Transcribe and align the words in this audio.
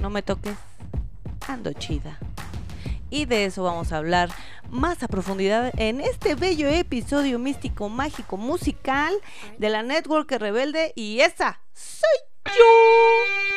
no 0.00 0.10
me 0.10 0.22
toques, 0.22 0.56
ando 1.46 1.72
chida. 1.74 2.18
Y 3.10 3.26
de 3.26 3.44
eso 3.44 3.64
vamos 3.64 3.92
a 3.92 3.98
hablar 3.98 4.30
más 4.70 5.02
a 5.02 5.08
profundidad 5.08 5.72
en 5.76 6.00
este 6.00 6.34
bello 6.34 6.68
episodio 6.68 7.38
místico, 7.38 7.88
mágico, 7.88 8.36
musical 8.36 9.12
de 9.58 9.68
la 9.68 9.82
Network 9.82 10.30
Rebelde 10.30 10.92
y 10.94 11.20
esa 11.20 11.60
soy 11.74 12.08
yo. 12.46 13.50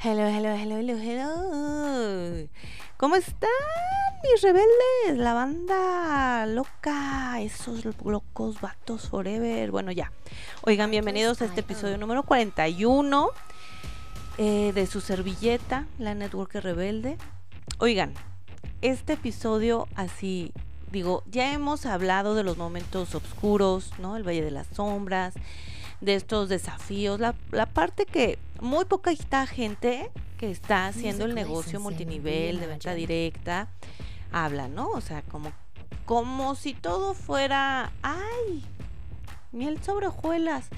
Hello, 0.00 0.26
hello, 0.28 0.54
hello, 0.54 0.76
hello, 0.76 0.96
hello. 0.96 2.48
¿Cómo 2.96 3.16
están 3.16 3.50
mis 4.22 4.42
rebeldes? 4.42 5.16
La 5.16 5.34
banda 5.34 6.46
loca, 6.46 7.40
esos 7.40 7.84
locos 8.04 8.60
vatos 8.60 9.08
forever. 9.08 9.70
Bueno, 9.70 9.92
ya. 9.92 10.12
Oigan, 10.62 10.90
bienvenidos 10.90 11.40
a 11.40 11.44
este 11.44 11.60
episodio 11.60 11.98
número 11.98 12.24
41 12.24 13.30
eh, 14.38 14.72
de 14.74 14.86
su 14.86 15.00
servilleta, 15.00 15.86
la 15.98 16.14
Network 16.14 16.54
Rebelde. 16.54 17.16
Oigan, 17.78 18.14
este 18.82 19.14
episodio 19.14 19.86
así, 19.94 20.52
digo, 20.90 21.22
ya 21.26 21.52
hemos 21.52 21.86
hablado 21.86 22.34
de 22.34 22.42
los 22.42 22.56
momentos 22.56 23.14
oscuros, 23.14 23.92
¿no? 23.98 24.16
El 24.16 24.26
Valle 24.26 24.42
de 24.42 24.50
las 24.50 24.66
Sombras 24.68 25.34
de 26.00 26.14
estos 26.14 26.48
desafíos, 26.48 27.20
la, 27.20 27.34
la 27.50 27.66
parte 27.66 28.06
que 28.06 28.38
muy 28.60 28.84
poca 28.84 29.12
gente 29.46 30.10
que 30.38 30.50
está 30.50 30.86
haciendo 30.86 31.24
el 31.24 31.34
negocio 31.34 31.80
multinivel 31.80 32.60
de 32.60 32.66
venta 32.68 32.94
directa 32.94 33.68
habla, 34.32 34.68
¿no? 34.68 34.90
O 34.90 35.00
sea, 35.00 35.22
como, 35.22 35.52
como 36.04 36.54
si 36.54 36.74
todo 36.74 37.14
fuera, 37.14 37.92
ay, 38.02 38.64
miel 39.52 39.82
sobre 39.82 40.06
hojuelas. 40.06 40.68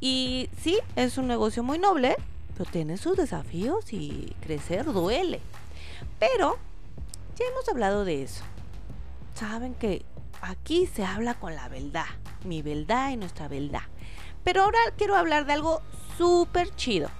Y 0.00 0.50
sí, 0.60 0.78
es 0.94 1.18
un 1.18 1.26
negocio 1.26 1.62
muy 1.62 1.78
noble, 1.78 2.16
pero 2.56 2.70
tiene 2.70 2.96
sus 2.96 3.16
desafíos 3.16 3.92
y 3.92 4.34
crecer 4.40 4.84
duele. 4.92 5.40
Pero 6.18 6.58
ya 7.36 7.44
hemos 7.46 7.68
hablado 7.68 8.04
de 8.04 8.22
eso. 8.22 8.42
Saben 9.34 9.74
que 9.74 10.04
aquí 10.40 10.86
se 10.86 11.04
habla 11.04 11.34
con 11.34 11.54
la 11.54 11.68
verdad, 11.68 12.06
mi 12.44 12.62
verdad 12.62 13.10
y 13.10 13.16
nuestra 13.16 13.48
verdad. 13.48 13.82
Pero 14.44 14.62
ahora 14.62 14.78
quiero 14.96 15.16
hablar 15.16 15.46
de 15.46 15.54
algo 15.54 15.82
súper 16.16 16.74
chido. 16.74 17.10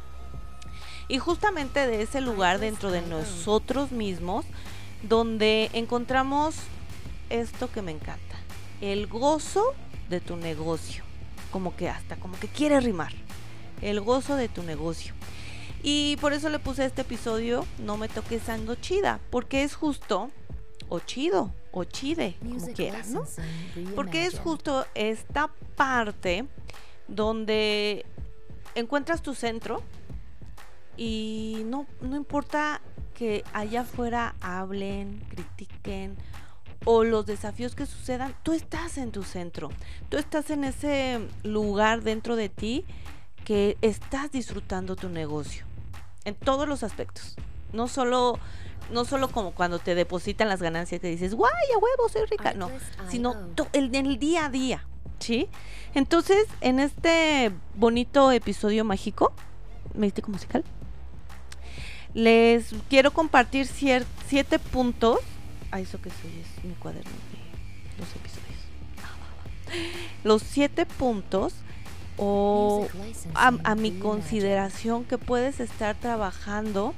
Y 1.08 1.18
justamente 1.18 1.86
de 1.86 2.02
ese 2.02 2.20
lugar 2.20 2.58
dentro 2.58 2.90
de 2.90 3.02
nosotros 3.02 3.92
mismos 3.92 4.44
donde 5.08 5.70
encontramos 5.72 6.56
esto 7.30 7.70
que 7.70 7.82
me 7.82 7.92
encanta. 7.92 8.36
El 8.80 9.06
gozo 9.06 9.74
de 10.08 10.20
tu 10.20 10.36
negocio. 10.36 11.04
Como 11.50 11.76
que 11.76 11.88
hasta, 11.88 12.16
como 12.16 12.38
que 12.38 12.48
quiere 12.48 12.80
rimar. 12.80 13.12
El 13.82 14.00
gozo 14.00 14.36
de 14.36 14.48
tu 14.48 14.62
negocio. 14.62 15.14
Y 15.82 16.16
por 16.20 16.32
eso 16.32 16.48
le 16.48 16.58
puse 16.58 16.82
a 16.82 16.86
este 16.86 17.02
episodio 17.02 17.64
No 17.78 17.96
me 17.96 18.08
toques 18.08 18.48
algo 18.48 18.74
chida. 18.74 19.20
Porque 19.30 19.62
es 19.62 19.74
justo, 19.74 20.30
o 20.88 21.00
chido, 21.00 21.52
o 21.72 21.84
chide, 21.84 22.36
como 22.40 22.66
quieras, 22.72 23.08
¿no? 23.08 23.24
Porque 23.94 24.26
es 24.26 24.38
justo 24.38 24.86
esta 24.94 25.50
parte 25.76 26.46
donde 27.08 28.04
encuentras 28.74 29.22
tu 29.22 29.34
centro 29.34 29.82
y 30.96 31.62
no, 31.66 31.86
no 32.00 32.16
importa 32.16 32.80
que 33.16 33.44
allá 33.54 33.80
afuera 33.80 34.34
hablen, 34.40 35.24
critiquen 35.30 36.16
o 36.84 37.02
los 37.02 37.24
desafíos 37.24 37.74
que 37.74 37.86
sucedan, 37.86 38.34
tú 38.42 38.52
estás 38.52 38.98
en 38.98 39.10
tu 39.10 39.24
centro, 39.24 39.70
tú 40.10 40.18
estás 40.18 40.50
en 40.50 40.64
ese 40.64 41.26
lugar 41.42 42.02
dentro 42.02 42.36
de 42.36 42.50
ti 42.50 42.84
que 43.44 43.78
estás 43.80 44.30
disfrutando 44.30 44.96
tu 44.96 45.08
negocio 45.08 45.64
en 46.24 46.34
todos 46.34 46.68
los 46.68 46.82
aspectos, 46.82 47.36
no 47.72 47.88
solo 47.88 48.38
no 48.92 49.04
solo 49.04 49.28
como 49.28 49.50
cuando 49.50 49.80
te 49.80 49.96
depositan 49.96 50.48
las 50.48 50.62
ganancias 50.62 51.00
que 51.00 51.08
dices, 51.08 51.34
guay, 51.34 51.52
a 51.74 51.78
huevo, 51.78 52.08
soy 52.08 52.24
rica, 52.26 52.54
no, 52.54 52.70
sino 53.08 53.34
en 53.72 53.94
el 53.94 54.18
día 54.18 54.44
a 54.44 54.48
día, 54.50 54.86
¿sí? 55.18 55.48
Entonces, 55.94 56.46
en 56.60 56.78
este 56.78 57.50
bonito 57.74 58.30
episodio 58.30 58.84
mágico, 58.84 59.32
místico 59.94 60.30
musical, 60.30 60.62
les 62.14 62.74
quiero 62.88 63.12
compartir 63.12 63.66
siete 63.66 64.58
puntos. 64.58 65.20
Ah, 65.70 65.80
eso 65.80 66.00
que 66.00 66.10
soy 66.10 66.30
es 66.40 66.64
mi 66.64 66.74
cuaderno 66.74 67.10
de 67.10 68.00
los 68.00 68.10
episodios. 68.14 68.46
Los 70.24 70.42
siete 70.42 70.86
puntos 70.86 71.54
o 72.16 72.86
a, 73.34 73.74
mi 73.74 73.92
consideración 73.92 75.04
que 75.04 75.18
puedes 75.18 75.60
estar 75.60 75.96
trabajando 75.96 76.94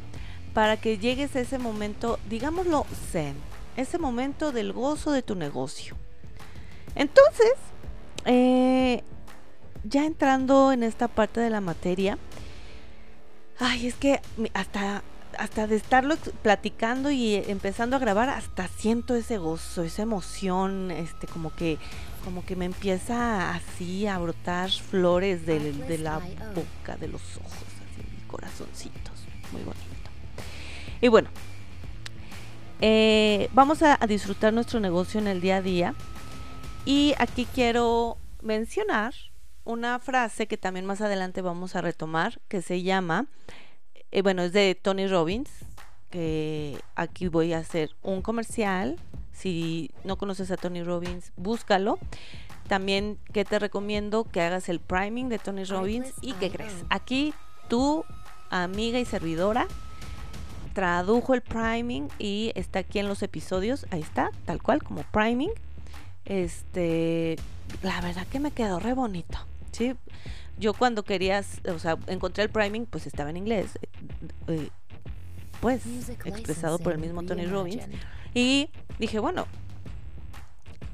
para 0.55 0.77
que 0.77 0.99
llegues 0.99 1.35
a 1.37 1.41
ese 1.41 1.59
momento, 1.59 2.19
digámoslo, 2.29 2.87
zen, 3.11 3.35
ese 3.77 3.99
momento 3.99 4.53
del 4.53 4.73
gozo 4.73 5.13
de 5.13 5.23
tu 5.23 5.35
negocio. 5.35 5.97
Entonces, 6.95 7.53
eh, 8.25 9.03
ya 9.85 10.05
entrando 10.05 10.73
en 10.73 10.83
esta 10.83 11.09
parte 11.09 11.41
de 11.41 11.51
la 11.51 11.61
materia, 11.61 12.19
ay, 13.61 13.87
es 13.87 13.95
que 13.95 14.21
hasta, 14.55 15.03
hasta 15.39 15.67
de 15.67 15.77
estarlo 15.77 16.17
platicando 16.43 17.11
y 17.11 17.35
empezando 17.35 17.97
a 17.97 17.99
grabar, 17.99 18.29
hasta 18.29 18.69
siento 18.69 19.15
ese 19.15 19.39
gozo, 19.39 19.83
esa 19.83 20.03
emoción, 20.03 20.91
este, 20.91 21.27
como 21.27 21.55
que, 21.55 21.79
como 22.25 22.45
que 22.45 22.57
me 22.57 22.65
empieza 22.65 23.51
así 23.51 24.07
a 24.07 24.19
brotar 24.19 24.71
flores 24.71 25.47
de, 25.47 25.73
de 25.73 25.99
la 25.99 26.19
boca, 26.19 26.97
de 26.99 27.09
los 27.09 27.23
ojos, 27.37 27.53
así, 27.53 28.27
corazoncitos, 28.27 29.27
muy 29.53 29.63
bonito. 29.63 29.85
Y 31.01 31.09
bueno, 31.09 31.29
eh, 32.81 33.49
vamos 33.53 33.83
a 33.83 33.97
disfrutar 34.07 34.53
nuestro 34.53 34.81
negocio 34.81 35.21
en 35.21 35.27
el 35.27 35.41
día 35.41 35.57
a 35.57 35.63
día. 35.63 35.95
Y 36.85 37.15
aquí 37.19 37.47
quiero 37.55 38.17
mencionar 38.43 39.13
una 39.69 39.99
frase 39.99 40.47
que 40.47 40.57
también 40.57 40.87
más 40.87 41.03
adelante 41.03 41.43
vamos 41.43 41.77
a 41.77 41.83
retomar, 41.83 42.41
que 42.49 42.63
se 42.63 42.83
llama, 42.83 43.27
eh, 44.11 44.23
bueno, 44.23 44.43
es 44.43 44.53
de 44.53 44.75
Tony 44.75 45.07
Robbins, 45.07 45.51
que 46.11 46.81
aquí 46.97 47.29
voy 47.29 47.53
a 47.53 47.59
hacer 47.59 47.91
un 48.03 48.23
comercial. 48.23 48.99
Si 49.33 49.91
no 50.05 50.17
conoces 50.17 50.51
a 50.51 50.57
Tony 50.57 50.83
Robbins, 50.83 51.33
búscalo. 51.37 51.99
También 52.67 53.19
que 53.33 53.45
te 53.45 53.59
recomiendo 53.59 54.25
que 54.25 54.41
hagas 54.41 54.71
el 54.71 54.81
priming 54.81 55.29
de 55.29 55.39
Tony 55.39 55.65
Robbins 55.65 56.13
y 56.23 56.33
que 56.33 56.51
crees. 56.51 56.73
Aquí 56.89 57.35
tu 57.69 58.05
amiga 58.51 58.99
y 58.99 59.05
servidora 59.05 59.69
tradujo 60.73 61.35
el 61.35 61.43
priming 61.43 62.09
y 62.19 62.53
está 62.55 62.79
aquí 62.81 62.99
en 62.99 63.09
los 63.09 63.23
episodios. 63.23 63.87
Ahí 63.91 64.01
está, 64.01 64.31
tal 64.47 64.63
cual 64.63 64.83
como 64.83 65.03
priming 65.13 65.53
este, 66.29 67.37
la 67.83 68.01
verdad 68.03 68.27
que 68.27 68.39
me 68.39 68.51
quedó 68.51 68.79
re 68.79 68.93
bonito, 68.93 69.39
¿sí? 69.79 69.95
Yo 70.59 70.75
cuando 70.75 71.05
querías, 71.05 71.61
o 71.73 71.79
sea, 71.79 71.97
encontré 72.09 72.43
el 72.45 72.51
priming, 72.51 72.85
pues 72.85 73.07
estaba 73.07 73.31
en 73.31 73.37
inglés, 73.37 73.79
eh, 73.81 73.89
eh, 74.49 74.71
pues 75.61 75.83
expresado 76.25 76.79
por 76.79 76.93
el 76.93 76.99
mismo 76.99 77.23
Tony 77.23 77.47
Robbins. 77.47 77.85
Y 78.35 78.69
dije, 78.99 79.21
bueno, 79.21 79.47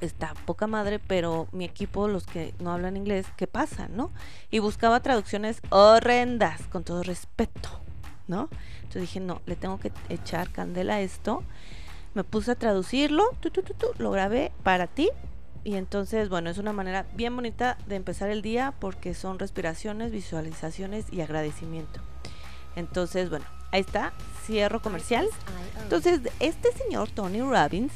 está 0.00 0.34
poca 0.44 0.66
madre, 0.66 0.98
pero 0.98 1.48
mi 1.52 1.64
equipo, 1.64 2.08
los 2.08 2.26
que 2.26 2.54
no 2.60 2.72
hablan 2.72 2.96
inglés, 2.96 3.26
¿qué 3.36 3.46
pasa, 3.46 3.88
no? 3.88 4.10
Y 4.50 4.58
buscaba 4.58 5.00
traducciones 5.00 5.62
horrendas, 5.70 6.62
con 6.68 6.84
todo 6.84 7.02
respeto, 7.02 7.80
¿no? 8.28 8.50
Entonces 8.76 9.02
dije, 9.02 9.20
no, 9.20 9.40
le 9.46 9.56
tengo 9.56 9.80
que 9.80 9.92
echar 10.10 10.50
candela 10.50 10.96
a 10.96 11.00
esto 11.00 11.42
me 12.14 12.22
puse 12.24 12.52
a 12.52 12.54
traducirlo, 12.54 13.24
lo 13.98 14.10
grabé 14.10 14.52
para 14.62 14.86
ti. 14.86 15.10
Y 15.64 15.76
entonces, 15.76 16.28
bueno, 16.28 16.50
es 16.50 16.58
una 16.58 16.74
manera 16.74 17.06
bien 17.14 17.34
bonita 17.34 17.78
de 17.86 17.96
empezar 17.96 18.28
el 18.28 18.42
día 18.42 18.74
porque 18.78 19.14
son 19.14 19.38
respiraciones, 19.38 20.12
visualizaciones 20.12 21.06
y 21.10 21.22
agradecimiento. 21.22 22.00
Entonces, 22.76 23.30
bueno, 23.30 23.46
ahí 23.72 23.80
está, 23.80 24.12
cierro 24.44 24.82
comercial. 24.82 25.26
Entonces, 25.82 26.20
este 26.38 26.70
señor 26.72 27.10
Tony 27.10 27.40
Robbins 27.40 27.92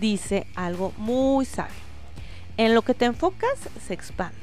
dice 0.00 0.48
algo 0.56 0.92
muy 0.96 1.44
sabio. 1.44 1.72
En 2.56 2.74
lo 2.74 2.82
que 2.82 2.94
te 2.94 3.04
enfocas 3.04 3.58
se 3.86 3.94
expande. 3.94 4.36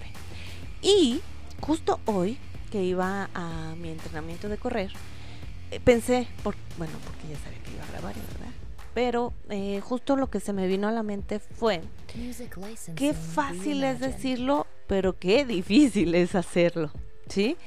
Y 0.82 1.22
justo 1.60 2.00
hoy 2.06 2.38
que 2.72 2.82
iba 2.84 3.30
a 3.34 3.76
mi 3.76 3.90
entrenamiento 3.90 4.48
de 4.48 4.58
correr, 4.58 4.94
eh, 5.72 5.80
pensé, 5.80 6.28
por, 6.44 6.56
bueno, 6.78 6.94
porque 7.04 7.34
ya 7.34 7.40
sabía 7.44 7.60
que 7.60 7.72
iba 7.72 7.84
a 7.84 7.92
grabar, 7.92 8.16
¿verdad? 8.16 8.69
Pero 8.94 9.34
eh, 9.50 9.82
justo 9.82 10.16
lo 10.16 10.30
que 10.30 10.40
se 10.40 10.54
me 10.54 10.68
vino 10.68 10.88
a 10.88 10.92
la 10.92 11.04
mente 11.04 11.40
fue 11.40 11.82
qué 12.96 13.14
fácil 13.14 13.84
es 13.84 14.00
decirlo, 14.00 14.68
pero 14.88 15.18
qué 15.18 15.46
difícil 15.46 16.16
es 16.16 16.36
hacerlo, 16.36 16.92
¿sí? 17.28 17.58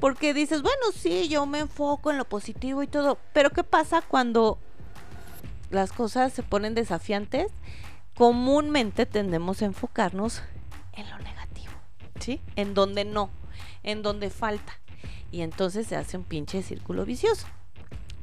Porque 0.00 0.34
dices, 0.34 0.62
bueno, 0.62 0.92
sí, 0.94 1.28
yo 1.28 1.46
me 1.46 1.60
enfoco 1.60 2.10
en 2.10 2.18
lo 2.18 2.24
positivo 2.24 2.82
y 2.82 2.86
todo, 2.86 3.18
pero 3.32 3.50
¿qué 3.50 3.64
pasa 3.64 4.02
cuando 4.02 4.58
las 5.70 5.92
cosas 5.92 6.32
se 6.32 6.42
ponen 6.42 6.74
desafiantes, 6.74 7.48
comúnmente 8.14 9.06
tendemos 9.06 9.62
a 9.62 9.66
enfocarnos 9.66 10.42
en 10.92 11.08
lo 11.10 11.18
negativo, 11.18 11.72
¿sí? 12.20 12.40
En 12.56 12.74
donde 12.74 13.04
no, 13.04 13.30
en 13.82 14.02
donde 14.02 14.30
falta. 14.30 14.78
Y 15.30 15.42
entonces 15.42 15.86
se 15.86 15.96
hace 15.96 16.16
un 16.16 16.24
pinche 16.24 16.62
círculo 16.62 17.04
vicioso. 17.04 17.46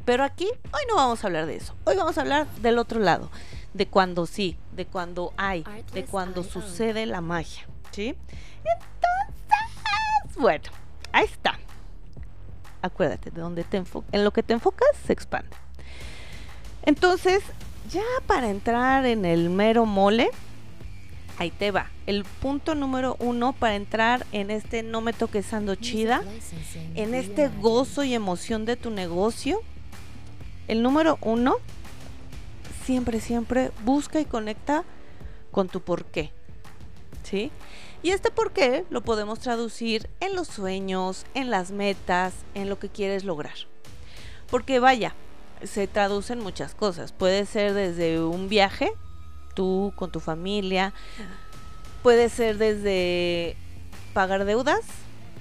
Pero 0.05 0.23
aquí, 0.23 0.45
hoy 0.45 0.81
no 0.89 0.95
vamos 0.95 1.23
a 1.23 1.27
hablar 1.27 1.45
de 1.45 1.55
eso. 1.55 1.75
Hoy 1.85 1.95
vamos 1.95 2.17
a 2.17 2.21
hablar 2.21 2.47
del 2.61 2.77
otro 2.77 2.99
lado, 2.99 3.29
de 3.73 3.87
cuando 3.87 4.25
sí, 4.25 4.57
de 4.73 4.85
cuando 4.85 5.33
hay, 5.37 5.63
de 5.93 6.05
cuando 6.05 6.43
sucede 6.43 7.05
la 7.05 7.21
magia, 7.21 7.67
¿sí? 7.91 8.15
Entonces, 8.57 10.37
bueno, 10.37 10.63
ahí 11.13 11.25
está. 11.25 11.57
Acuérdate, 12.81 13.31
de 13.31 13.39
donde 13.39 13.63
te 13.63 13.81
en 14.11 14.23
lo 14.25 14.31
que 14.31 14.43
te 14.43 14.53
enfocas 14.53 14.89
se 15.07 15.13
expande. 15.13 15.55
Entonces, 16.81 17.41
ya 17.89 18.03
para 18.27 18.49
entrar 18.49 19.05
en 19.05 19.23
el 19.23 19.49
mero 19.49 19.85
mole, 19.85 20.29
ahí 21.37 21.49
te 21.49 21.71
va. 21.71 21.89
El 22.07 22.25
punto 22.25 22.75
número 22.75 23.15
uno 23.19 23.53
para 23.53 23.75
entrar 23.75 24.25
en 24.33 24.51
este 24.51 24.83
no 24.83 24.99
me 24.99 25.13
toques 25.13 25.53
ando 25.53 25.75
chida, 25.75 26.23
en 26.95 27.15
este 27.15 27.47
gozo 27.47 28.03
y 28.03 28.13
emoción 28.13 28.65
de 28.65 28.75
tu 28.75 28.89
negocio. 28.89 29.61
El 30.67 30.81
número 30.81 31.17
uno, 31.21 31.57
siempre, 32.85 33.19
siempre 33.19 33.71
busca 33.83 34.19
y 34.19 34.25
conecta 34.25 34.83
con 35.51 35.67
tu 35.69 35.81
por 35.81 36.05
qué. 36.05 36.31
¿Sí? 37.23 37.51
Y 38.01 38.11
este 38.11 38.31
por 38.31 38.51
qué 38.51 38.85
lo 38.89 39.01
podemos 39.01 39.39
traducir 39.39 40.09
en 40.19 40.35
los 40.35 40.47
sueños, 40.47 41.25
en 41.33 41.49
las 41.49 41.71
metas, 41.71 42.33
en 42.53 42.69
lo 42.69 42.77
que 42.77 42.89
quieres 42.89 43.23
lograr. 43.23 43.53
Porque 44.49 44.79
vaya, 44.79 45.15
se 45.63 45.87
traducen 45.87 46.39
muchas 46.39 46.75
cosas. 46.75 47.13
Puede 47.13 47.45
ser 47.45 47.73
desde 47.73 48.21
un 48.21 48.49
viaje, 48.49 48.93
tú 49.55 49.93
con 49.95 50.11
tu 50.11 50.19
familia. 50.19 50.93
Puede 52.01 52.27
ser 52.27 52.57
desde 52.57 53.55
pagar 54.13 54.43
deudas. 54.45 54.81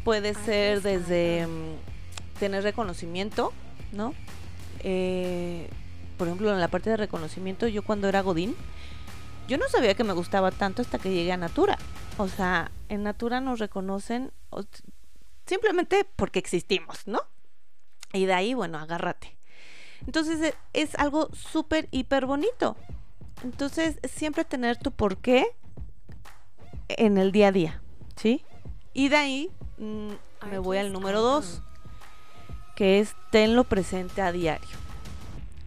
Puede 0.04 0.34
ser 0.34 0.82
desde 0.82 1.46
mm, 1.46 2.38
tener 2.38 2.62
reconocimiento, 2.62 3.52
¿no? 3.92 4.14
Eh, 4.82 5.68
por 6.16 6.28
ejemplo, 6.28 6.52
en 6.52 6.60
la 6.60 6.68
parte 6.68 6.90
de 6.90 6.96
reconocimiento, 6.96 7.66
yo 7.66 7.82
cuando 7.82 8.08
era 8.08 8.20
Godín, 8.20 8.54
yo 9.48 9.58
no 9.58 9.68
sabía 9.68 9.94
que 9.94 10.04
me 10.04 10.12
gustaba 10.12 10.50
tanto 10.50 10.82
hasta 10.82 10.98
que 10.98 11.10
llegué 11.12 11.32
a 11.32 11.36
Natura. 11.36 11.78
O 12.18 12.28
sea, 12.28 12.70
en 12.88 13.02
Natura 13.02 13.40
nos 13.40 13.58
reconocen 13.58 14.30
simplemente 15.46 16.06
porque 16.16 16.38
existimos, 16.38 17.06
¿no? 17.06 17.20
Y 18.12 18.26
de 18.26 18.34
ahí, 18.34 18.54
bueno, 18.54 18.78
agárrate. 18.78 19.36
Entonces 20.06 20.40
e, 20.40 20.54
es 20.72 20.94
algo 20.96 21.28
súper, 21.34 21.88
hiper 21.90 22.26
bonito. 22.26 22.76
Entonces, 23.42 23.98
siempre 24.04 24.44
tener 24.44 24.76
tu 24.76 24.92
por 24.92 25.16
qué 25.16 25.46
en 26.88 27.18
el 27.18 27.32
día 27.32 27.48
a 27.48 27.52
día, 27.52 27.82
¿sí? 28.16 28.44
Y 28.92 29.08
de 29.08 29.16
ahí 29.16 29.50
mm, 29.78 30.12
me 30.50 30.58
voy 30.58 30.78
al 30.78 30.92
número 30.92 31.20
dos, 31.20 31.62
que 32.82 32.98
es 32.98 33.14
tenlo 33.30 33.62
presente 33.62 34.22
a 34.22 34.32
diario. 34.32 34.76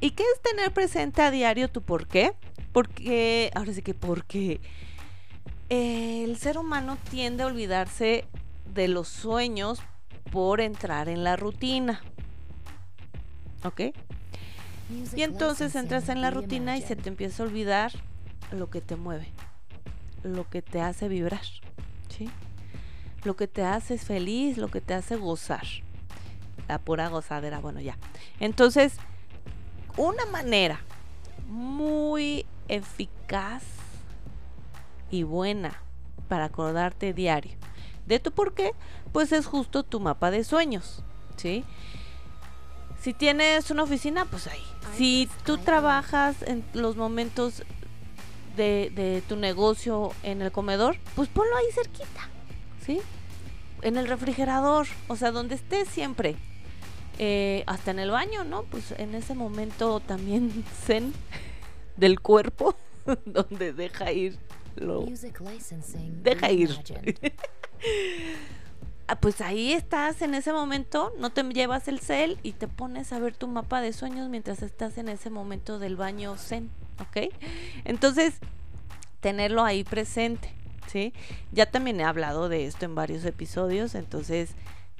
¿Y 0.01 0.11
qué 0.11 0.23
es 0.23 0.41
tener 0.41 0.73
presente 0.73 1.21
a 1.21 1.31
diario 1.31 1.69
tu 1.69 1.81
por 1.81 2.07
qué? 2.07 2.33
Porque, 2.73 3.51
ahora 3.55 3.71
sí 3.71 3.81
que 3.81 3.93
porque 3.93 4.59
el 5.69 6.35
ser 6.35 6.57
humano 6.57 6.97
tiende 7.09 7.43
a 7.43 7.45
olvidarse 7.45 8.25
de 8.65 8.89
los 8.89 9.07
sueños 9.07 9.79
por 10.29 10.59
entrar 10.59 11.07
en 11.07 11.23
la 11.23 11.37
rutina. 11.37 12.01
¿Ok? 13.63 13.95
Y 15.15 15.21
entonces 15.21 15.73
entras 15.75 16.09
en 16.09 16.19
la 16.19 16.31
rutina 16.31 16.75
y 16.75 16.81
se 16.81 16.97
te 16.97 17.07
empieza 17.07 17.43
a 17.43 17.45
olvidar 17.45 17.93
lo 18.51 18.69
que 18.69 18.81
te 18.81 18.97
mueve, 18.97 19.29
lo 20.21 20.49
que 20.49 20.61
te 20.61 20.81
hace 20.81 21.07
vibrar, 21.07 21.45
¿sí? 22.09 22.29
Lo 23.23 23.37
que 23.37 23.47
te 23.47 23.63
hace 23.63 23.97
feliz, 23.97 24.57
lo 24.57 24.67
que 24.67 24.81
te 24.81 24.93
hace 24.93 25.15
gozar. 25.15 25.65
La 26.67 26.79
pura 26.79 27.09
gozadera, 27.09 27.59
bueno, 27.59 27.79
ya. 27.79 27.97
Entonces, 28.39 28.97
una 29.97 30.25
manera 30.25 30.79
muy 31.47 32.45
eficaz 32.67 33.63
y 35.11 35.23
buena 35.23 35.79
para 36.27 36.45
acordarte 36.45 37.13
diario 37.13 37.55
de 38.05 38.19
tu 38.19 38.31
por 38.31 38.53
qué, 38.53 38.73
pues 39.11 39.31
es 39.31 39.45
justo 39.45 39.83
tu 39.83 39.99
mapa 39.99 40.31
de 40.31 40.43
sueños, 40.43 41.03
¿sí? 41.37 41.63
Si 43.01 43.13
tienes 43.13 43.69
una 43.71 43.83
oficina, 43.83 44.25
pues 44.25 44.47
ahí. 44.47 44.63
Si 44.95 45.29
tú 45.45 45.57
trabajas 45.57 46.41
en 46.43 46.63
los 46.73 46.95
momentos 46.95 47.63
de, 48.55 49.23
tu 49.27 49.35
negocio 49.35 50.11
en 50.23 50.41
el 50.41 50.51
comedor, 50.51 50.97
pues 51.15 51.29
ponlo 51.29 51.55
ahí 51.55 51.65
cerquita, 51.73 52.29
¿sí? 52.83 53.01
En 53.81 53.97
el 53.97 54.07
refrigerador, 54.07 54.87
o 55.07 55.15
sea, 55.15 55.31
donde 55.31 55.55
estés 55.55 55.87
siempre. 55.89 56.35
Eh, 57.17 57.63
hasta 57.65 57.91
en 57.91 57.99
el 57.99 58.11
baño, 58.11 58.43
¿no? 58.43 58.63
Pues 58.63 58.93
en 58.97 59.15
ese 59.15 59.35
momento 59.35 59.99
también 60.01 60.65
zen 60.85 61.13
del 61.95 62.19
cuerpo, 62.19 62.75
donde 63.25 63.73
deja 63.73 64.11
ir 64.11 64.37
lo... 64.75 65.05
Deja 66.23 66.51
ir. 66.51 66.69
Ah, 69.07 69.19
pues 69.19 69.39
ahí 69.39 69.71
estás 69.71 70.23
en 70.23 70.33
ese 70.33 70.51
momento, 70.51 71.13
no 71.19 71.29
te 71.29 71.43
llevas 71.43 71.87
el 71.87 71.99
cel 71.99 72.39
y 72.41 72.53
te 72.53 72.67
pones 72.67 73.13
a 73.13 73.19
ver 73.19 73.35
tu 73.35 73.47
mapa 73.47 73.79
de 73.79 73.93
sueños 73.93 74.29
mientras 74.29 74.63
estás 74.63 74.97
en 74.97 75.09
ese 75.09 75.29
momento 75.29 75.77
del 75.77 75.95
baño 75.95 76.35
zen, 76.37 76.71
¿ok? 76.99 77.31
Entonces, 77.83 78.33
tenerlo 79.19 79.63
ahí 79.63 79.83
presente, 79.83 80.51
¿sí? 80.87 81.13
Ya 81.51 81.67
también 81.67 81.99
he 81.99 82.03
hablado 82.03 82.49
de 82.49 82.65
esto 82.65 82.85
en 82.85 82.95
varios 82.95 83.25
episodios, 83.25 83.93
entonces, 83.93 84.55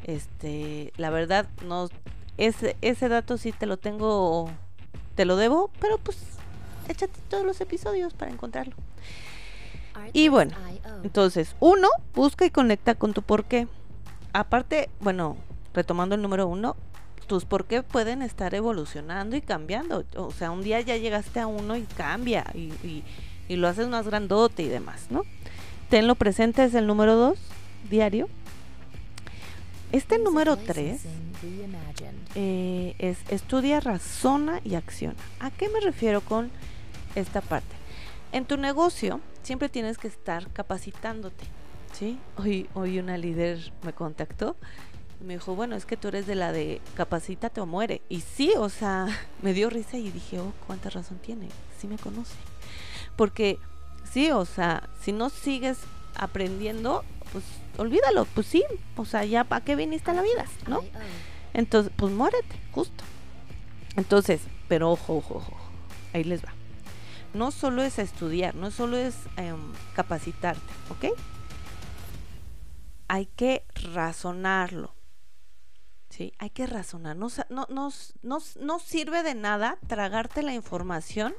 este, 0.05 0.93
la 0.97 1.09
verdad, 1.09 1.47
no, 1.65 1.89
ese, 2.37 2.77
ese 2.81 3.09
dato 3.09 3.37
sí 3.37 3.51
te 3.51 3.65
lo 3.65 3.77
tengo, 3.77 4.49
te 5.15 5.25
lo 5.25 5.35
debo, 5.35 5.69
pero 5.79 5.97
pues 5.97 6.17
échate 6.87 7.19
todos 7.29 7.45
los 7.45 7.59
episodios 7.59 8.13
para 8.13 8.31
encontrarlo. 8.31 8.75
Y 10.13 10.29
bueno, 10.29 10.53
entonces, 11.03 11.55
uno, 11.59 11.89
busca 12.13 12.45
y 12.45 12.49
conecta 12.49 12.95
con 12.95 13.13
tu 13.13 13.21
por 13.21 13.45
qué 13.45 13.67
aparte, 14.35 14.89
bueno, 14.99 15.37
retomando 15.73 16.15
el 16.15 16.21
número 16.21 16.47
uno, 16.47 16.75
tus 17.27 17.45
por 17.45 17.65
qué 17.65 17.83
pueden 17.83 18.21
estar 18.21 18.53
evolucionando 18.53 19.35
y 19.35 19.41
cambiando. 19.41 20.03
O 20.17 20.31
sea, 20.31 20.51
un 20.51 20.61
día 20.61 20.81
ya 20.81 20.97
llegaste 20.97 21.39
a 21.39 21.47
uno 21.47 21.77
y 21.77 21.83
cambia 21.83 22.45
y, 22.53 23.03
lo 23.47 23.67
haces 23.67 23.87
más 23.87 24.05
grandote 24.05 24.63
y 24.63 24.67
demás, 24.67 25.07
¿no? 25.09 25.23
Tenlo 25.89 26.15
presente, 26.15 26.63
es 26.65 26.73
el 26.73 26.87
número 26.87 27.15
dos, 27.15 27.39
diario. 27.89 28.27
Este 29.95 30.19
número 30.19 30.57
tres 30.57 31.03
eh, 32.35 32.95
es 32.99 33.17
estudia, 33.29 33.79
razona 33.79 34.59
y 34.65 34.75
acciona. 34.75 35.15
¿A 35.39 35.51
qué 35.51 35.69
me 35.69 35.79
refiero 35.79 36.19
con 36.19 36.51
esta 37.15 37.39
parte? 37.39 37.73
En 38.33 38.43
tu 38.43 38.57
negocio 38.57 39.21
siempre 39.41 39.69
tienes 39.69 39.97
que 39.97 40.09
estar 40.09 40.51
capacitándote. 40.51 41.45
¿sí? 41.93 42.19
Hoy, 42.35 42.67
hoy 42.73 42.99
una 42.99 43.17
líder 43.17 43.71
me 43.83 43.93
contactó 43.93 44.57
y 45.21 45.23
me 45.23 45.35
dijo, 45.35 45.55
bueno, 45.55 45.77
es 45.77 45.85
que 45.85 45.95
tú 45.95 46.09
eres 46.09 46.27
de 46.27 46.35
la 46.35 46.51
de 46.51 46.81
capacítate 46.95 47.61
o 47.61 47.65
muere. 47.65 48.01
Y 48.09 48.19
sí, 48.19 48.51
o 48.57 48.67
sea, 48.67 49.07
me 49.41 49.53
dio 49.53 49.69
risa 49.69 49.95
y 49.95 50.11
dije, 50.11 50.41
oh, 50.41 50.51
cuánta 50.67 50.89
razón 50.89 51.19
tiene, 51.19 51.47
sí 51.79 51.87
me 51.87 51.97
conoce. 51.97 52.35
Porque 53.15 53.59
sí, 54.11 54.29
o 54.31 54.43
sea, 54.43 54.89
si 54.99 55.13
no 55.13 55.29
sigues 55.29 55.77
aprendiendo, 56.17 57.05
pues 57.31 57.45
olvídalo, 57.77 58.25
pues 58.25 58.47
sí, 58.47 58.63
o 58.95 59.05
sea, 59.05 59.25
ya 59.25 59.43
para 59.43 59.63
qué 59.63 59.75
viniste 59.75 60.11
a 60.11 60.13
la 60.13 60.21
vida, 60.21 60.45
¿no? 60.67 60.81
Entonces, 61.53 61.91
pues 61.95 62.13
muérete, 62.13 62.55
justo. 62.71 63.03
Entonces, 63.95 64.41
pero 64.67 64.91
ojo, 64.91 65.17
ojo, 65.17 65.35
ojo, 65.35 65.57
ahí 66.13 66.23
les 66.23 66.43
va. 66.43 66.53
No 67.33 67.51
solo 67.51 67.83
es 67.83 67.99
estudiar, 67.99 68.55
no 68.55 68.71
solo 68.71 68.97
es 68.97 69.15
em, 69.37 69.59
capacitarte, 69.93 70.73
¿ok? 70.89 71.15
hay 73.07 73.25
que 73.27 73.65
razonarlo. 73.93 74.93
¿Sí? 76.09 76.33
Hay 76.37 76.49
que 76.49 76.65
razonar. 76.65 77.17
No, 77.17 77.27
no, 77.49 77.91
no, 78.23 78.79
sirve 78.79 79.23
de 79.23 79.35
nada 79.35 79.77
tragarte 79.87 80.43
la 80.43 80.53
información. 80.53 81.33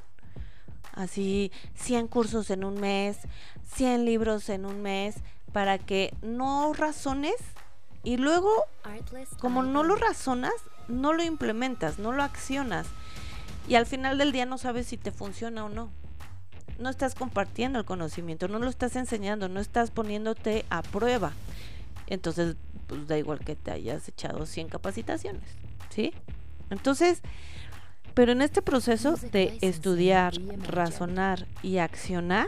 Así, 0.93 1.51
100 1.75 2.07
cursos 2.07 2.49
en 2.49 2.63
un 2.63 2.79
mes, 2.79 3.19
100 3.75 4.05
libros 4.05 4.49
en 4.49 4.65
un 4.65 4.81
mes, 4.81 5.15
para 5.53 5.77
que 5.77 6.13
no 6.21 6.73
razones 6.73 7.35
y 8.03 8.17
luego, 8.17 8.51
como 9.39 9.63
no 9.63 9.83
lo 9.83 9.95
razonas, 9.95 10.53
no 10.87 11.13
lo 11.13 11.23
implementas, 11.23 11.99
no 11.99 12.11
lo 12.11 12.23
accionas. 12.23 12.87
Y 13.67 13.75
al 13.75 13.85
final 13.85 14.17
del 14.17 14.31
día 14.31 14.45
no 14.45 14.57
sabes 14.57 14.87
si 14.87 14.97
te 14.97 15.11
funciona 15.11 15.65
o 15.65 15.69
no. 15.69 15.89
No 16.79 16.89
estás 16.89 17.15
compartiendo 17.15 17.79
el 17.79 17.85
conocimiento, 17.85 18.47
no 18.47 18.59
lo 18.59 18.69
estás 18.69 18.95
enseñando, 18.95 19.49
no 19.49 19.59
estás 19.59 19.91
poniéndote 19.91 20.65
a 20.69 20.83
prueba. 20.83 21.33
Entonces, 22.05 22.55
pues 22.85 23.07
da 23.07 23.17
igual 23.17 23.39
que 23.39 23.55
te 23.55 23.71
hayas 23.71 24.07
echado 24.07 24.45
100 24.45 24.69
capacitaciones, 24.69 25.43
¿sí? 25.89 26.13
Entonces, 26.69 27.21
Pero 28.17 28.31
en 28.31 28.41
este 28.41 28.63
proceso 28.63 29.15
de 29.31 29.59
estudiar, 29.61 30.33
razonar 30.67 31.45
y 31.61 31.77
accionar, 31.77 32.47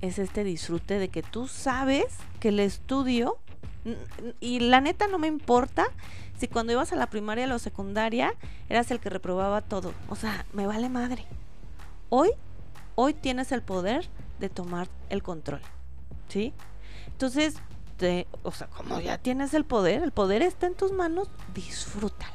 es 0.00 0.18
este 0.18 0.44
disfrute 0.44 0.98
de 0.98 1.08
que 1.08 1.22
tú 1.22 1.48
sabes 1.48 2.06
que 2.40 2.48
el 2.48 2.60
estudio, 2.60 3.38
y 4.40 4.60
la 4.60 4.80
neta 4.80 5.06
no 5.06 5.18
me 5.18 5.26
importa 5.26 5.86
si 6.38 6.48
cuando 6.48 6.72
ibas 6.72 6.92
a 6.92 6.96
la 6.96 7.08
primaria 7.08 7.44
o 7.44 7.48
la 7.48 7.58
secundaria 7.58 8.34
eras 8.68 8.90
el 8.90 9.00
que 9.00 9.10
reprobaba 9.10 9.60
todo. 9.60 9.92
O 10.08 10.16
sea, 10.16 10.46
me 10.52 10.66
vale 10.66 10.88
madre. 10.88 11.26
Hoy, 12.08 12.30
hoy 12.94 13.14
tienes 13.14 13.52
el 13.52 13.62
poder 13.62 14.08
de 14.38 14.48
tomar 14.48 14.88
el 15.10 15.22
control. 15.22 15.60
¿Sí? 16.28 16.54
Entonces, 17.08 17.56
o 18.42 18.52
sea, 18.52 18.68
como 18.68 19.00
ya 19.00 19.18
tienes 19.18 19.52
el 19.52 19.64
poder, 19.64 20.02
el 20.02 20.12
poder 20.12 20.42
está 20.42 20.66
en 20.66 20.74
tus 20.74 20.92
manos, 20.92 21.28
disfrútalo. 21.54 22.32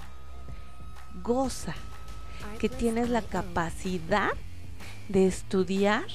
Goza 1.24 1.74
que 2.60 2.70
tienes 2.70 3.10
la 3.10 3.24
capacidad 3.24 4.32
de 5.10 5.26
estudiar, 5.28 6.06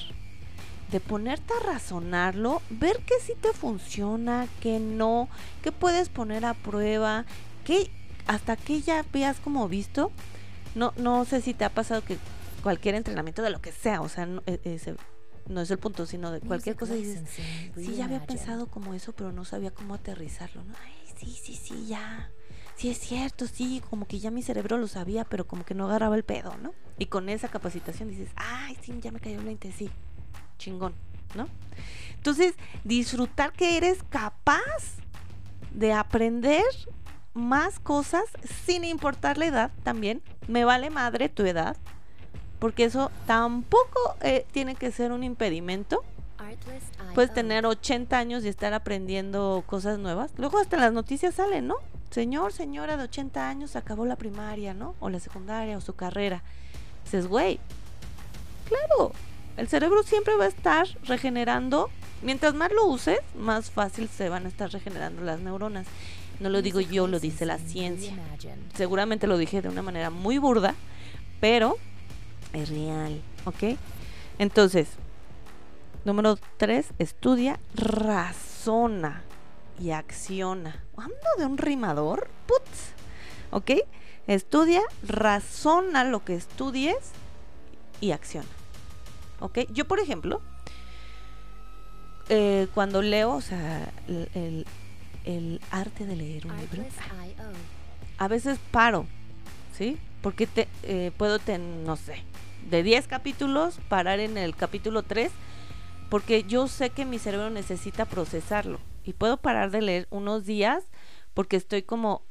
de 0.91 0.99
ponerte 0.99 1.53
a 1.53 1.71
razonarlo, 1.73 2.61
ver 2.69 2.97
que 2.99 3.15
sí 3.21 3.33
te 3.39 3.53
funciona, 3.53 4.47
que 4.59 4.79
no, 4.79 5.29
que 5.63 5.71
puedes 5.71 6.09
poner 6.09 6.45
a 6.45 6.53
prueba, 6.53 7.25
que 7.63 7.89
hasta 8.27 8.57
que 8.57 8.81
ya 8.81 9.05
veas 9.11 9.39
como 9.39 9.67
visto, 9.67 10.11
no, 10.75 10.93
no 10.97 11.25
sé 11.25 11.41
si 11.41 11.53
te 11.53 11.65
ha 11.65 11.69
pasado 11.69 12.03
que 12.03 12.17
cualquier 12.61 12.95
entrenamiento 12.95 13.41
de 13.41 13.49
lo 13.49 13.61
que 13.61 13.71
sea, 13.71 14.01
o 14.01 14.09
sea, 14.09 14.25
no, 14.25 14.43
e, 14.45 14.79
no 15.47 15.61
es 15.61 15.71
el 15.71 15.79
punto, 15.79 16.05
sino 16.05 16.31
de 16.31 16.41
cualquier 16.41 16.75
cosa 16.75 16.93
dices, 16.93 17.23
sí, 17.75 17.95
ya 17.95 18.05
había 18.05 18.25
pensado 18.25 18.67
como 18.67 18.93
eso, 18.93 19.13
pero 19.13 19.31
no 19.31 19.45
sabía 19.45 19.71
cómo 19.71 19.95
aterrizarlo, 19.95 20.63
¿no? 20.63 20.73
Ay, 20.83 20.93
sí, 21.17 21.39
sí, 21.41 21.55
sí, 21.55 21.87
ya. 21.87 22.29
Sí, 22.75 22.89
es 22.89 22.99
cierto, 22.99 23.47
sí, 23.47 23.81
como 23.89 24.07
que 24.07 24.19
ya 24.19 24.31
mi 24.31 24.41
cerebro 24.41 24.77
lo 24.77 24.87
sabía, 24.87 25.23
pero 25.23 25.45
como 25.45 25.65
que 25.65 25.75
no 25.75 25.85
agarraba 25.85 26.15
el 26.15 26.23
pedo, 26.23 26.55
¿no? 26.57 26.73
Y 26.97 27.07
con 27.07 27.29
esa 27.29 27.47
capacitación 27.47 28.09
dices, 28.09 28.29
ay, 28.35 28.77
sí, 28.81 28.93
ya 29.01 29.11
me 29.11 29.19
cayó 29.19 29.39
el 29.39 29.45
20, 29.45 29.71
sí, 29.71 29.89
chingón, 30.61 30.93
¿no? 31.35 31.47
Entonces, 32.15 32.53
disfrutar 32.83 33.51
que 33.51 33.77
eres 33.77 34.03
capaz 34.09 35.01
de 35.73 35.91
aprender 35.93 36.63
más 37.33 37.79
cosas 37.79 38.25
sin 38.65 38.83
importar 38.83 39.37
la 39.37 39.45
edad 39.45 39.71
también. 39.83 40.21
Me 40.47 40.63
vale 40.63 40.89
madre 40.89 41.29
tu 41.29 41.43
edad, 41.45 41.75
porque 42.59 42.83
eso 42.83 43.09
tampoco 43.25 44.15
eh, 44.21 44.45
tiene 44.51 44.75
que 44.75 44.91
ser 44.91 45.11
un 45.11 45.23
impedimento. 45.23 46.03
Puedes 47.15 47.33
tener 47.33 47.65
80 47.65 48.17
años 48.17 48.45
y 48.45 48.49
estar 48.49 48.73
aprendiendo 48.73 49.63
cosas 49.65 49.97
nuevas. 49.97 50.31
Luego 50.37 50.59
hasta 50.59 50.77
las 50.77 50.93
noticias 50.93 51.35
salen, 51.35 51.67
¿no? 51.67 51.77
Señor, 52.11 52.51
señora 52.51 52.97
de 52.97 53.03
80 53.03 53.49
años 53.49 53.75
acabó 53.75 54.05
la 54.05 54.15
primaria, 54.15 54.73
¿no? 54.73 54.95
O 54.99 55.09
la 55.09 55.19
secundaria 55.19 55.77
o 55.77 55.81
su 55.81 55.93
carrera. 55.93 56.43
Dices, 57.05 57.27
güey, 57.27 57.59
claro, 58.67 59.13
el 59.57 59.67
cerebro 59.67 60.03
siempre 60.03 60.35
va 60.35 60.45
a 60.45 60.49
estar 60.49 60.87
regenerando. 61.03 61.89
Mientras 62.21 62.53
más 62.53 62.71
lo 62.71 62.85
uses, 62.85 63.19
más 63.35 63.71
fácil 63.71 64.07
se 64.09 64.29
van 64.29 64.45
a 64.45 64.49
estar 64.49 64.71
regenerando 64.71 65.23
las 65.23 65.39
neuronas. 65.39 65.87
No 66.39 66.49
lo 66.49 66.61
digo 66.61 66.79
yo, 66.79 67.07
lo 67.07 67.19
dice 67.19 67.45
la 67.45 67.57
ciencia. 67.57 68.13
Seguramente 68.75 69.27
lo 69.27 69.37
dije 69.37 69.61
de 69.61 69.69
una 69.69 69.81
manera 69.81 70.09
muy 70.09 70.37
burda, 70.37 70.75
pero 71.39 71.77
es 72.53 72.69
real, 72.69 73.21
¿ok? 73.45 73.77
Entonces, 74.39 74.87
número 76.03 76.39
tres, 76.57 76.87
estudia, 76.97 77.59
razona 77.75 79.23
y 79.79 79.91
acciona. 79.91 80.83
¿Ando 80.97 81.15
de 81.37 81.45
un 81.45 81.57
rimador? 81.57 82.27
Putz, 82.47 82.93
¿ok? 83.51 83.71
Estudia, 84.27 84.81
razona 85.07 86.03
lo 86.03 86.23
que 86.23 86.35
estudies 86.35 86.97
y 87.99 88.11
acciona. 88.11 88.47
¿Ok? 89.41 89.59
Yo, 89.71 89.85
por 89.85 89.99
ejemplo, 89.99 90.41
eh, 92.29 92.67
cuando 92.73 93.01
leo, 93.01 93.33
o 93.33 93.41
sea, 93.41 93.91
el, 94.07 94.65
el, 95.25 95.61
arte 95.71 96.05
de 96.05 96.15
leer 96.15 96.47
un 96.47 96.57
libro, 96.57 96.83
a 98.17 98.27
veces 98.27 98.59
paro, 98.71 99.05
¿sí? 99.77 99.97
Porque 100.21 100.47
te, 100.47 100.67
eh, 100.83 101.11
puedo, 101.17 101.39
tener, 101.39 101.85
no 101.85 101.97
sé, 101.97 102.23
de 102.69 102.83
10 102.83 103.07
capítulos, 103.07 103.79
parar 103.89 104.19
en 104.19 104.37
el 104.37 104.55
capítulo 104.55 105.03
3, 105.03 105.31
porque 106.09 106.43
yo 106.43 106.67
sé 106.67 106.91
que 106.91 107.03
mi 107.03 107.19
cerebro 107.19 107.49
necesita 107.49 108.05
procesarlo. 108.05 108.79
Y 109.03 109.13
puedo 109.13 109.37
parar 109.37 109.71
de 109.71 109.81
leer 109.81 110.07
unos 110.11 110.45
días 110.45 110.83
porque 111.33 111.57
estoy 111.57 111.81
como... 111.81 112.23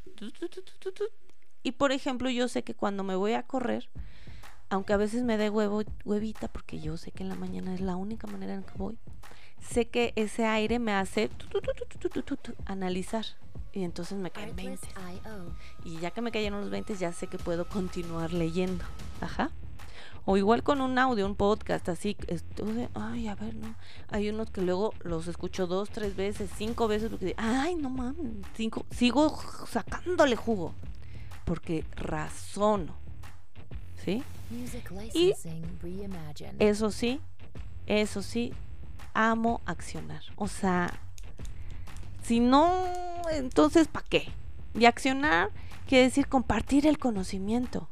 Y 1.63 1.73
por 1.73 1.91
ejemplo, 1.91 2.31
yo 2.31 2.49
sé 2.49 2.63
que 2.63 2.75
cuando 2.75 3.03
me 3.03 3.17
voy 3.17 3.33
a 3.33 3.43
correr, 3.43 3.89
aunque 4.71 4.93
a 4.93 4.97
veces 4.97 5.25
me 5.25 5.37
dé 5.37 5.51
huevo, 5.51 5.83
huevita, 6.05 6.49
porque 6.49 6.81
yo 6.81 6.97
sé 6.97 7.11
que 7.11 7.25
en 7.25 7.29
la 7.29 7.35
mañana 7.35 7.75
es 7.75 7.81
la 7.81 7.97
única 7.97 8.27
manera 8.27 8.55
en 8.55 8.63
que 8.63 8.79
voy, 8.79 8.99
sé 9.61 9.89
que 9.89 10.13
ese 10.17 10.47
aire 10.47 10.79
me 10.79 10.93
hace 10.93 11.29
analizar. 12.65 13.27
Y 13.73 13.85
entonces 13.85 14.19
me 14.19 14.33
caen 14.33 14.57
20. 14.57 14.89
Y 15.85 15.99
ya 15.99 16.11
que 16.11 16.21
me 16.23 16.33
cayeron 16.33 16.61
los 16.61 16.71
20, 16.71 16.97
ya 16.97 17.13
sé 17.13 17.29
que 17.29 17.39
puedo 17.39 17.69
continuar 17.69 18.33
leyendo. 18.33 18.85
Ajá. 19.21 19.51
O 20.25 20.37
igual 20.37 20.63
con 20.63 20.81
un 20.81 20.99
audio, 20.99 21.25
un 21.25 21.37
podcast, 21.37 21.89
así. 21.89 22.17
ay, 22.95 23.29
a 23.29 23.35
ver, 23.37 23.55
no. 23.55 23.75
Hay 24.09 24.29
unos 24.29 24.51
que 24.51 24.61
luego 24.61 24.93
los 25.03 25.29
escucho 25.29 25.67
dos, 25.67 25.89
tres 25.91 26.17
veces, 26.17 26.51
cinco 26.57 26.89
veces, 26.89 27.11
porque, 27.11 27.35
ay, 27.37 27.77
no 27.77 27.91
mames, 27.91 28.33
cinco, 28.55 28.85
sigo 28.91 29.39
sacándole 29.69 30.37
jugo. 30.37 30.75
Porque 31.45 31.85
razono. 31.97 32.95
¿Sí? 34.05 34.23
Y 34.51 35.35
eso 36.59 36.91
sí, 36.91 37.21
eso 37.87 38.23
sí, 38.23 38.53
amo 39.15 39.61
accionar. 39.65 40.23
O 40.37 40.49
sea, 40.49 40.93
si 42.23 42.41
no, 42.41 42.85
entonces, 43.33 43.89
¿para 43.89 44.07
qué? 44.09 44.29
Y 44.75 44.85
accionar 44.85 45.51
quiere 45.89 46.05
decir 46.05 46.29
compartir 46.29 46.87
el 46.87 46.99
conocimiento, 46.99 47.89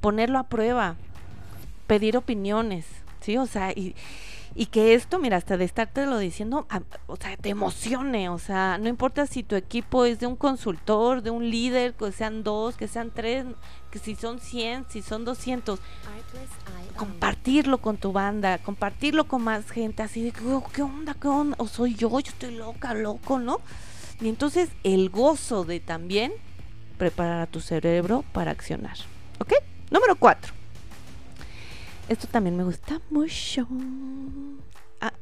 ponerlo 0.00 0.38
a 0.38 0.44
prueba, 0.44 0.96
pedir 1.86 2.16
opiniones, 2.16 2.86
¿sí? 3.20 3.36
O 3.36 3.46
sea, 3.46 3.72
y, 3.72 3.96
y 4.54 4.66
que 4.66 4.94
esto, 4.94 5.18
mira, 5.18 5.36
hasta 5.36 5.56
de 5.56 5.64
estártelo 5.64 6.18
diciendo, 6.18 6.66
o 7.06 7.16
sea, 7.16 7.36
te 7.36 7.50
emocione, 7.50 8.28
o 8.28 8.38
sea, 8.38 8.78
no 8.78 8.88
importa 8.88 9.26
si 9.26 9.42
tu 9.42 9.54
equipo 9.54 10.04
es 10.04 10.18
de 10.18 10.26
un 10.26 10.36
consultor, 10.36 11.22
de 11.22 11.30
un 11.30 11.48
líder, 11.48 11.94
que 11.94 12.10
sean 12.10 12.42
dos, 12.42 12.76
que 12.76 12.88
sean 12.88 13.10
tres, 13.14 13.46
que 13.90 13.98
si 13.98 14.16
son 14.16 14.40
100, 14.40 14.86
si 14.88 15.02
son 15.02 15.24
200, 15.24 15.78
compartirlo 16.96 17.78
con 17.78 17.96
tu 17.96 18.12
banda, 18.12 18.58
compartirlo 18.58 19.28
con 19.28 19.42
más 19.42 19.70
gente, 19.70 20.02
así 20.02 20.22
de, 20.22 20.32
oh, 20.52 20.64
¿qué 20.72 20.82
onda, 20.82 21.14
qué 21.14 21.28
onda? 21.28 21.56
O 21.58 21.68
soy 21.68 21.94
yo, 21.94 22.10
yo 22.10 22.18
estoy 22.18 22.56
loca, 22.56 22.92
loco, 22.94 23.38
¿no? 23.38 23.60
Y 24.20 24.28
entonces 24.28 24.68
el 24.82 25.10
gozo 25.10 25.64
de 25.64 25.80
también 25.80 26.32
preparar 26.98 27.40
a 27.40 27.46
tu 27.46 27.60
cerebro 27.60 28.24
para 28.32 28.50
accionar, 28.50 28.96
¿ok? 29.38 29.54
Número 29.90 30.16
cuatro 30.16 30.59
esto 32.10 32.26
también 32.26 32.56
me 32.56 32.64
gusta 32.64 33.00
mucho. 33.08 33.68
Ah, 35.00 35.12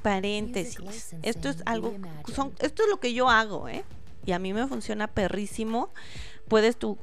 paréntesis. 0.00 1.16
Esto 1.22 1.48
es 1.48 1.62
algo, 1.66 1.92
son, 2.32 2.52
esto 2.60 2.84
es 2.84 2.88
lo 2.88 3.00
que 3.00 3.12
yo 3.12 3.28
hago, 3.28 3.68
¿eh? 3.68 3.84
Y 4.24 4.30
a 4.30 4.38
mí 4.38 4.52
me 4.52 4.64
funciona 4.68 5.08
perrísimo. 5.08 5.90
Puedes 6.46 6.76
tú 6.76 6.98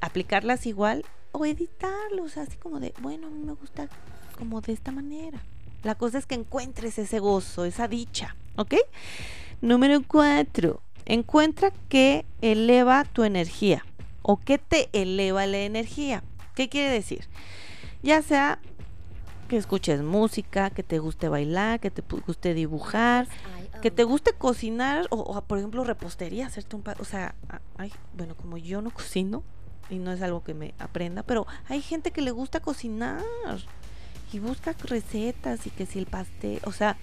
aplicarlas 0.00 0.64
igual 0.66 1.04
o 1.32 1.44
editarlos, 1.44 2.36
así 2.36 2.56
como 2.56 2.78
de, 2.78 2.94
bueno, 3.00 3.26
a 3.26 3.30
mí 3.30 3.44
me 3.44 3.52
gusta 3.54 3.88
como 4.38 4.60
de 4.60 4.74
esta 4.74 4.92
manera. 4.92 5.42
La 5.82 5.96
cosa 5.96 6.18
es 6.18 6.26
que 6.26 6.36
encuentres 6.36 7.00
ese 7.00 7.18
gozo, 7.18 7.64
esa 7.64 7.88
dicha, 7.88 8.36
¿ok? 8.54 8.74
Número 9.60 10.00
cuatro, 10.06 10.82
encuentra 11.04 11.72
que 11.88 12.24
eleva 12.42 13.04
tu 13.04 13.24
energía 13.24 13.84
o 14.22 14.36
que 14.36 14.58
te 14.58 14.88
eleva 14.92 15.46
la 15.46 15.58
energía. 15.58 16.22
¿Qué 16.54 16.68
quiere 16.68 16.92
decir? 16.92 17.26
Ya 18.02 18.22
sea 18.22 18.60
que 19.48 19.56
escuches 19.56 20.02
música, 20.02 20.70
que 20.70 20.82
te 20.82 20.98
guste 20.98 21.28
bailar, 21.28 21.80
que 21.80 21.90
te 21.90 22.02
guste 22.02 22.54
dibujar, 22.54 23.26
que 23.82 23.90
te 23.90 24.04
guste 24.04 24.32
cocinar 24.32 25.06
o, 25.10 25.40
por 25.42 25.58
ejemplo 25.58 25.84
repostería, 25.84 26.46
hacerte 26.46 26.76
un... 26.76 26.84
O 27.00 27.04
sea, 27.04 27.34
bueno, 28.16 28.36
como 28.36 28.58
yo 28.58 28.82
no 28.82 28.90
cocino 28.90 29.42
y 29.90 29.98
no 29.98 30.12
es 30.12 30.22
algo 30.22 30.44
que 30.44 30.54
me 30.54 30.74
aprenda, 30.78 31.22
pero 31.22 31.46
hay 31.68 31.80
gente 31.80 32.10
que 32.10 32.20
le 32.20 32.30
gusta 32.30 32.60
cocinar 32.60 33.24
y 34.32 34.38
busca 34.38 34.74
recetas 34.84 35.66
y 35.66 35.70
que 35.70 35.86
si 35.86 35.98
el 35.98 36.06
pastel, 36.06 36.60
o 36.64 36.72
sea, 36.72 36.96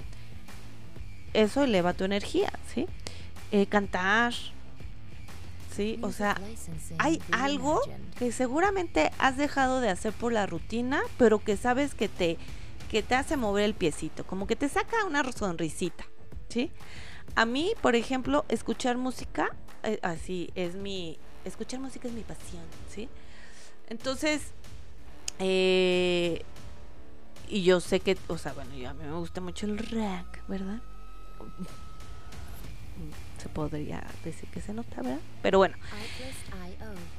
eso 1.34 1.64
eleva 1.64 1.94
tu 1.94 2.04
energía, 2.04 2.52
¿sí? 2.74 2.88
Eh, 3.52 3.66
cantar, 3.66 4.34
¿sí? 5.76 6.00
O 6.02 6.12
sea, 6.12 6.40
hay 7.00 7.22
algo 7.32 7.82
que 8.18 8.32
seguramente 8.32 9.12
has 9.18 9.38
dejado 9.38 9.82
de 9.82 9.90
hacer 9.90 10.14
por 10.14 10.32
la 10.32 10.46
rutina, 10.46 11.02
pero 11.18 11.40
que 11.40 11.58
sabes 11.58 11.94
que 11.94 12.08
te, 12.08 12.38
que 12.90 13.04
te 13.04 13.16
hace 13.16 13.36
mover 13.38 13.66
el 13.66 13.74
piecito, 13.74 14.26
como 14.26 14.48
que 14.48 14.56
te 14.56 14.70
saca 14.70 15.06
una 15.06 15.30
sonrisita, 15.32 16.06
¿sí? 16.50 16.72
A 17.36 17.46
mí, 17.46 17.74
por 17.82 17.96
ejemplo, 17.96 18.46
escuchar 18.48 18.98
música, 18.98 19.56
eh, 19.84 20.00
así 20.02 20.50
es 20.56 20.76
mi, 20.76 21.18
escuchar 21.44 21.80
música 21.80 22.08
es 22.08 22.14
mi 22.14 22.22
pasión, 22.22 22.64
¿sí? 22.90 23.10
Entonces, 23.88 24.42
eh, 25.40 26.44
y 27.50 27.64
yo 27.64 27.82
sé 27.82 28.00
que, 28.00 28.18
o 28.28 28.38
sea, 28.38 28.54
bueno, 28.54 28.74
yo, 28.76 28.90
a 28.90 28.94
mí 28.94 29.04
me 29.04 29.14
gusta 29.14 29.42
mucho 29.42 29.66
el 29.66 29.78
rock, 29.78 30.40
¿verdad? 30.48 30.82
Se 33.46 33.50
podría 33.50 34.04
decir 34.24 34.50
que 34.50 34.60
se 34.60 34.74
nota, 34.74 35.04
¿verdad? 35.04 35.20
Pero 35.44 35.60
bueno. 35.60 35.78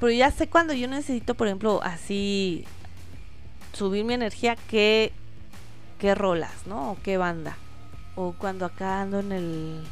Pero 0.01 0.11
ya 0.11 0.33
sé 0.33 0.49
cuando 0.49 0.75
yo 0.75 0.89
necesito, 0.89 1.37
por 1.37 1.47
ejemplo, 1.47 1.81
así 1.85 2.65
subir 3.73 4.05
mi 4.05 4.15
energía, 4.15 4.57
qué, 4.69 5.13
qué 6.01 6.17
rolas, 6.17 6.67
¿no? 6.67 6.91
O 6.91 6.99
qué 7.01 7.17
banda. 7.17 7.57
O 8.17 8.35
cuando 8.37 8.65
acá 8.67 9.03
ando 9.03 9.21
en 9.21 9.31
el, 9.31 9.85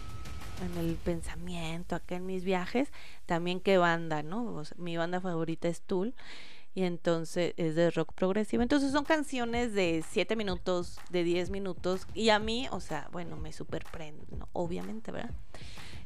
en 0.61 0.85
el 0.85 0.97
pensamiento, 0.97 1.95
acá 1.95 2.17
en 2.17 2.27
mis 2.27 2.43
viajes, 2.43 2.91
también 3.27 3.61
qué 3.61 3.79
banda, 3.79 4.25
¿no? 4.25 4.65
mi 4.77 4.97
banda 4.97 5.21
favorita 5.21 5.69
es 5.69 5.83
Tool 5.83 6.17
y 6.75 6.83
entonces 6.83 7.55
es 7.57 7.77
de 7.77 7.91
rock 7.91 8.13
progresivo. 8.13 8.63
Entonces 8.63 8.91
son 8.91 9.05
canciones 9.05 9.73
de 9.73 10.05
7 10.11 10.35
minutos, 10.35 10.99
de 11.11 11.23
10 11.23 11.51
minutos 11.51 12.09
y 12.13 12.31
a 12.31 12.41
mí, 12.41 12.67
o 12.73 12.81
sea, 12.81 13.09
bueno, 13.13 13.37
me 13.37 13.53
superprende, 13.53 14.27
obviamente, 14.53 15.13
¿verdad? 15.13 15.31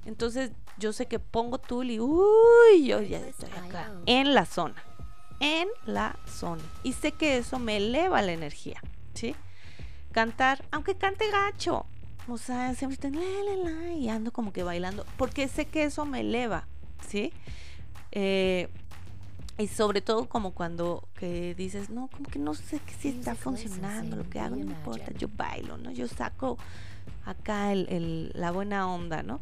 Entonces 0.09 0.53
yo 0.79 0.95
sé 0.95 1.05
que 1.07 1.19
pongo 1.19 1.59
Tool 1.59 1.91
y 1.91 2.01
uy, 2.01 2.87
yo 2.87 3.03
ya 3.03 3.19
estoy 3.19 3.51
acá 3.51 3.93
en 4.07 4.33
la 4.33 4.47
zona, 4.47 4.83
en 5.39 5.69
la 5.85 6.17
zona. 6.27 6.63
Y 6.83 6.95
sé 6.95 7.13
que 7.13 7.37
eso 7.37 7.59
me 7.59 7.77
eleva 7.77 8.23
la 8.23 8.33
energía, 8.33 8.81
¿sí? 9.13 9.37
Cantar, 10.11 10.65
aunque 10.71 10.97
cante 10.97 11.31
gacho, 11.31 11.85
o 12.27 12.39
sea, 12.39 12.75
siempre 12.75 12.95
estoy 12.95 13.11
la, 13.11 13.71
la, 13.71 13.93
y 13.93 14.09
ando 14.09 14.33
como 14.33 14.51
que 14.51 14.63
bailando, 14.63 15.05
porque 15.19 15.47
sé 15.47 15.67
que 15.67 15.85
eso 15.85 16.07
me 16.07 16.21
eleva, 16.21 16.67
¿sí? 17.07 17.31
Eh, 18.13 18.71
y 19.59 19.67
sobre 19.67 20.01
todo 20.01 20.27
como 20.27 20.53
cuando 20.53 21.07
que 21.19 21.55
dices, 21.55 21.91
no, 21.91 22.09
como 22.09 22.31
que 22.31 22.39
no 22.39 22.55
sé 22.55 22.81
si 22.99 23.11
está 23.11 23.35
funcionando, 23.35 24.17
lo 24.17 24.31
que 24.31 24.41
hago 24.41 24.57
no 24.57 24.63
importa, 24.63 25.13
yo 25.13 25.29
bailo, 25.37 25.77
¿no? 25.77 25.91
Yo 25.91 26.09
saco 26.09 26.57
acá 27.27 27.73
el, 27.73 28.33
la 28.35 28.53
buena 28.53 28.91
onda, 28.91 29.23
¿no? 29.23 29.41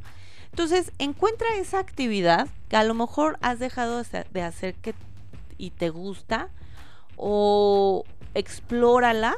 Entonces, 0.50 0.93
encuentra 0.99 1.47
esa 1.57 1.79
actividad 1.79 2.49
que 2.69 2.76
a 2.76 2.85
lo 2.85 2.95
mejor 2.95 3.38
has 3.41 3.59
dejado 3.59 4.03
de 4.33 4.43
hacer 4.43 4.75
que 4.75 4.95
y 5.59 5.71
te 5.71 5.91
gusta 5.91 6.49
o 7.17 8.05
explórala, 8.35 9.37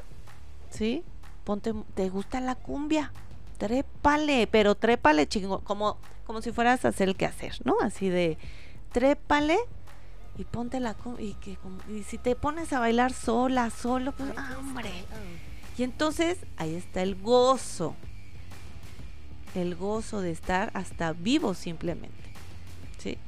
¿sí? 0.70 1.04
Ponte, 1.44 1.72
te 1.94 2.08
gusta 2.08 2.40
la 2.40 2.54
cumbia, 2.56 3.12
trépale, 3.56 4.46
pero 4.46 4.74
trépale 4.74 5.28
chingo, 5.28 5.60
como, 5.60 5.96
como 6.24 6.42
si 6.42 6.52
fueras 6.52 6.84
a 6.84 6.88
hacer 6.88 7.08
el 7.08 7.16
que 7.16 7.26
hacer, 7.26 7.54
¿no? 7.64 7.76
Así 7.80 8.08
de 8.08 8.36
trépale 8.92 9.58
y 10.36 10.44
ponte 10.44 10.80
la 10.80 10.96
y 11.18 11.34
que 11.34 11.58
y 11.92 12.02
si 12.04 12.18
te 12.18 12.36
pones 12.36 12.72
a 12.72 12.80
bailar 12.80 13.12
sola, 13.12 13.70
solo, 13.70 14.12
pues 14.12 14.30
ah, 14.36 14.56
hombre. 14.58 14.90
Y 15.76 15.82
entonces 15.82 16.38
ahí 16.56 16.74
está 16.74 17.02
el 17.02 17.14
gozo. 17.14 17.94
El 19.60 19.74
gozo 19.74 20.20
de 20.20 20.30
estar 20.30 20.70
hasta 20.74 21.12
vivo 21.12 21.54
simplemente. 21.54 22.32
¿Sí? 22.98 23.18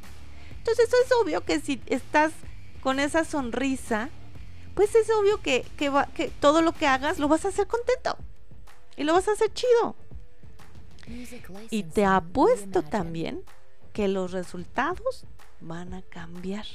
Entonces 0.58 0.88
eso 0.88 0.96
es 1.04 1.12
obvio 1.22 1.44
que 1.44 1.60
si 1.60 1.80
estás 1.86 2.32
con 2.80 3.00
esa 3.00 3.24
sonrisa, 3.24 4.10
pues 4.74 4.94
es 4.94 5.08
obvio 5.10 5.40
que, 5.40 5.64
que, 5.76 5.88
va, 5.88 6.06
que 6.06 6.28
todo 6.28 6.62
lo 6.62 6.72
que 6.72 6.86
hagas 6.86 7.18
lo 7.18 7.28
vas 7.28 7.44
a 7.44 7.48
hacer 7.48 7.66
contento. 7.66 8.16
Y 8.96 9.04
lo 9.04 9.14
vas 9.14 9.28
a 9.28 9.32
hacer 9.32 9.52
chido. 9.52 9.96
Y 11.70 11.82
te 11.82 12.04
apuesto 12.04 12.82
también 12.82 13.42
que 13.92 14.06
los 14.08 14.32
resultados 14.32 15.24
van 15.60 15.94
a 15.94 16.02
cambiar 16.02 16.66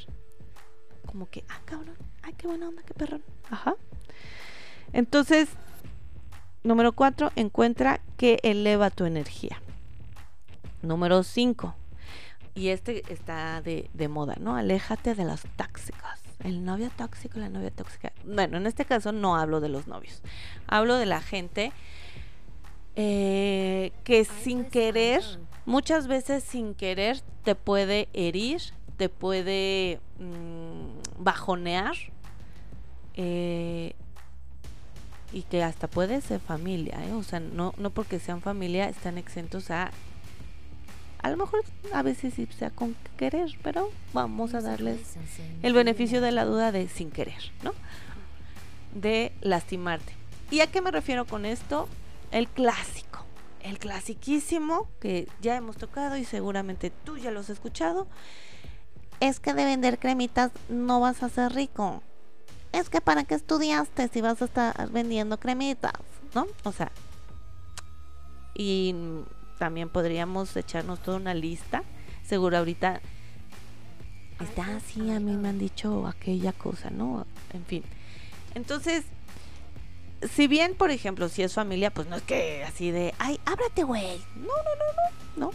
como 1.06 1.30
que, 1.30 1.46
ah, 1.48 1.62
cabrón, 1.64 1.96
ay, 2.24 2.34
qué 2.34 2.48
buena 2.48 2.68
onda, 2.68 2.84
qué 2.84 2.94
perrón. 2.94 3.24
Ajá. 3.50 3.76
Entonces, 4.92 5.48
número 6.66 6.92
cuatro, 6.92 7.32
encuentra 7.36 8.02
que 8.18 8.40
eleva 8.44 8.90
tu 8.90 9.06
energía. 9.06 9.62
Número 10.82 11.24
cinco, 11.24 11.76
y 12.56 12.70
este 12.70 13.04
está 13.12 13.62
de, 13.62 14.08
moda, 14.08 14.36
¿no? 14.40 14.56
Aléjate 14.56 15.14
de 15.14 15.26
las 15.26 15.44
tóxicas. 15.58 16.22
El 16.44 16.64
novio 16.64 16.90
tóxico, 16.96 17.38
la 17.40 17.50
novia 17.50 17.70
tóxica. 17.70 18.14
Bueno, 18.24 18.58
en 18.58 18.66
este 18.66 18.86
caso 18.86 19.12
no 19.12 19.36
hablo 19.36 19.60
de 19.60 19.70
los 19.70 19.88
novios. 19.88 20.22
Hablo 20.68 20.96
de 20.96 21.06
la 21.06 21.22
gente 21.22 21.74
eh, 22.96 23.92
que 24.06 24.24
sin 24.24 24.64
querer, 24.64 25.22
muchas 25.66 26.08
veces 26.08 26.44
sin 26.44 26.76
querer, 26.76 27.20
te 27.44 27.56
puede 27.56 28.08
herir, 28.14 28.62
te 28.96 29.10
puede 29.10 30.00
mm, 30.20 31.24
bajonear 31.24 31.96
eh, 33.16 33.96
y 35.36 35.42
que 35.42 35.64
hasta 35.64 35.90
puede 35.90 36.22
ser 36.22 36.40
familia, 36.40 36.98
¿eh? 37.06 37.12
o 37.12 37.22
sea, 37.22 37.42
no, 37.42 37.74
no 37.78 37.90
porque 37.90 38.20
sean 38.20 38.42
familia 38.42 38.88
están 38.88 39.18
exentos 39.18 39.70
a 39.70 39.92
a 41.22 41.30
lo 41.30 41.36
mejor 41.36 41.62
a 41.92 42.04
veces 42.04 42.36
sí 42.36 42.48
sea 42.58 42.70
con 42.70 42.96
querer, 43.18 43.50
pero 43.62 43.92
vamos 44.14 44.54
a 44.54 44.62
darles 44.62 45.00
el 45.62 45.74
beneficio 45.74 46.22
de 46.22 46.32
la 46.32 46.46
duda 46.46 46.72
de 46.72 46.88
sin 46.88 47.12
querer, 47.12 47.52
¿no? 47.64 47.74
De 48.94 49.34
lastimarte. 49.42 50.14
¿Y 50.52 50.62
a 50.62 50.68
qué 50.68 50.82
me 50.82 50.92
refiero 50.92 51.26
con 51.26 51.46
esto? 51.46 51.90
El 52.32 52.48
clásico, 52.48 53.26
el 53.62 53.78
clasiquísimo 53.80 54.88
que 55.02 55.28
ya 55.42 55.58
hemos 55.58 55.76
tocado 55.76 56.16
y 56.16 56.24
seguramente 56.24 56.92
tú 57.04 57.18
ya 57.18 57.32
lo 57.32 57.42
has 57.42 57.50
escuchado, 57.50 58.08
es 59.20 59.42
que 59.42 59.54
de 59.54 59.66
vender 59.66 60.00
cremitas 60.00 60.52
no 60.70 61.02
vas 61.02 61.24
a 61.24 61.30
ser 61.30 61.52
rico. 61.54 62.04
Es 62.76 62.90
que 62.90 63.02
para 63.02 63.24
qué 63.24 63.36
estudiaste 63.36 64.08
si 64.10 64.22
vas 64.22 64.42
a 64.42 64.46
estar 64.46 64.90
vendiendo 64.92 65.40
cremitas, 65.40 65.94
¿no? 66.34 66.48
O 66.64 66.72
sea, 66.72 66.92
y 68.54 68.94
también 69.58 69.90
podríamos 69.90 70.56
echarnos 70.56 71.02
toda 71.02 71.18
una 71.18 71.34
lista. 71.34 71.84
Seguro 72.24 72.58
ahorita 72.58 73.02
está 74.40 74.76
así, 74.76 75.12
a 75.12 75.20
mí 75.20 75.36
me 75.38 75.50
han 75.50 75.60
dicho 75.60 76.08
aquella 76.08 76.52
cosa, 76.54 76.90
¿no? 76.90 77.26
En 77.54 77.66
fin. 77.66 77.84
Entonces, 78.54 79.06
si 80.30 80.48
bien, 80.48 80.76
por 80.76 80.92
ejemplo, 80.92 81.30
si 81.30 81.44
es 81.44 81.54
familia, 81.54 81.92
pues 81.92 82.08
no 82.08 82.18
es 82.18 82.24
que 82.24 82.64
así 82.64 82.92
de, 82.92 83.14
ay, 83.20 83.40
ábrate, 83.46 83.84
güey. 83.84 84.18
No, 84.36 84.48
no, 84.48 84.48
no, 84.48 84.94
no, 85.38 85.48
no. 85.48 85.52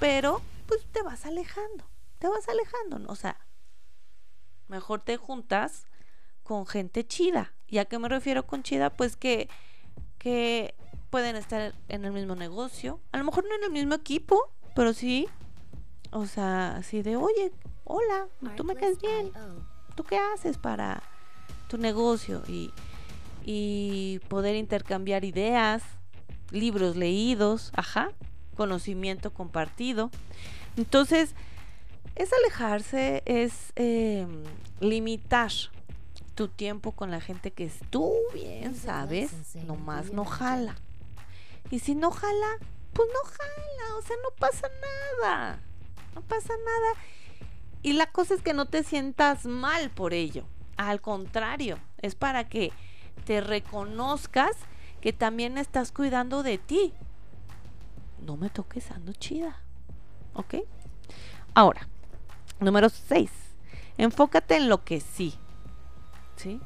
Pero, 0.00 0.40
pues 0.66 0.86
te 0.92 1.02
vas 1.02 1.26
alejando 1.26 1.84
te 2.24 2.30
vas 2.30 2.48
alejando, 2.48 2.98
¿no? 3.00 3.10
o 3.10 3.16
sea, 3.16 3.36
mejor 4.68 5.02
te 5.02 5.18
juntas 5.18 5.86
con 6.44 6.66
gente 6.66 7.04
chida. 7.04 7.52
¿Y 7.66 7.78
a 7.78 7.86
qué 7.86 7.98
me 7.98 8.08
refiero 8.08 8.46
con 8.46 8.62
chida? 8.62 8.90
Pues 8.90 9.16
que, 9.16 9.48
que 10.18 10.74
pueden 11.10 11.34
estar 11.34 11.74
en 11.88 12.04
el 12.04 12.12
mismo 12.12 12.36
negocio, 12.36 13.00
a 13.12 13.18
lo 13.18 13.24
mejor 13.24 13.44
no 13.48 13.54
en 13.56 13.64
el 13.64 13.70
mismo 13.70 13.94
equipo, 13.94 14.52
pero 14.74 14.92
sí, 14.92 15.28
o 16.10 16.26
sea, 16.26 16.76
así 16.76 17.02
de, 17.02 17.16
oye, 17.16 17.52
hola, 17.84 18.28
tú 18.56 18.64
me 18.64 18.76
caes 18.76 19.00
bien, 19.00 19.32
¿tú 19.94 20.04
qué 20.04 20.18
haces 20.18 20.58
para 20.58 21.02
tu 21.68 21.78
negocio? 21.78 22.42
Y, 22.48 22.72
y 23.44 24.20
poder 24.28 24.56
intercambiar 24.56 25.24
ideas, 25.24 25.82
libros 26.50 26.96
leídos, 26.96 27.72
ajá, 27.74 28.10
conocimiento 28.56 29.32
compartido. 29.32 30.10
Entonces, 30.76 31.34
es 32.16 32.32
alejarse, 32.32 33.22
es 33.26 33.72
em, 33.76 34.44
limitar 34.80 35.50
tu 36.34 36.48
tiempo 36.48 36.92
con 36.92 37.10
la 37.10 37.20
gente 37.20 37.52
que 37.52 37.70
tú 37.90 38.12
bien 38.32 38.74
sabes, 38.74 39.32
nomás 39.66 40.12
no 40.12 40.24
jala. 40.24 40.76
Y 41.70 41.78
si 41.78 41.94
no 41.94 42.10
jala, 42.10 42.58
pues 42.92 43.08
no 43.08 43.30
jala, 43.30 43.96
o 43.96 44.02
sea, 44.02 44.16
no 44.22 44.36
pasa 44.38 44.68
nada. 45.22 45.60
No 46.14 46.20
pasa 46.22 46.54
nada. 46.56 46.94
Y 47.82 47.94
la 47.94 48.06
cosa 48.06 48.34
es 48.34 48.42
que 48.42 48.54
no 48.54 48.66
te 48.66 48.82
sientas 48.82 49.46
mal 49.46 49.90
por 49.90 50.14
ello. 50.14 50.44
Al 50.76 51.00
contrario, 51.00 51.78
es 52.02 52.14
para 52.14 52.48
que 52.48 52.72
te 53.24 53.40
reconozcas 53.40 54.56
que 55.00 55.12
también 55.12 55.58
estás 55.58 55.92
cuidando 55.92 56.42
de 56.42 56.58
ti. 56.58 56.92
No 58.20 58.36
me 58.36 58.50
toques 58.50 58.90
ando 58.90 59.12
chida. 59.12 59.60
¿Ok? 60.34 60.56
Ahora, 61.54 61.86
Número 62.60 62.88
6. 62.88 63.30
Enfócate 63.98 64.56
en 64.56 64.68
lo 64.68 64.84
que 64.84 65.00
sí. 65.00 65.34
¿Sí? 66.36 66.60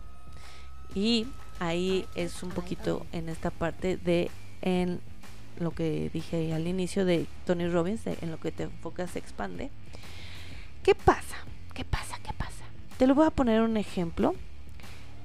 Y 0.94 1.26
ahí 1.60 2.06
es 2.14 2.42
un 2.42 2.50
poquito 2.50 3.06
en 3.12 3.28
esta 3.28 3.50
parte 3.50 3.96
de 3.96 4.30
en 4.62 5.00
lo 5.58 5.72
que 5.72 6.10
dije 6.12 6.52
al 6.54 6.66
inicio 6.66 7.04
de 7.04 7.26
Tony 7.44 7.68
Robbins, 7.68 8.06
en 8.06 8.30
lo 8.30 8.38
que 8.38 8.52
te 8.52 8.64
enfocas 8.64 9.10
se 9.10 9.18
expande. 9.18 9.70
¿Qué 10.82 10.94
pasa? 10.94 11.36
¿Qué 11.74 11.84
pasa? 11.84 12.18
¿Qué 12.22 12.32
pasa? 12.32 12.64
Te 12.96 13.06
lo 13.06 13.14
voy 13.14 13.26
a 13.26 13.30
poner 13.30 13.60
un 13.60 13.76
ejemplo. 13.76 14.34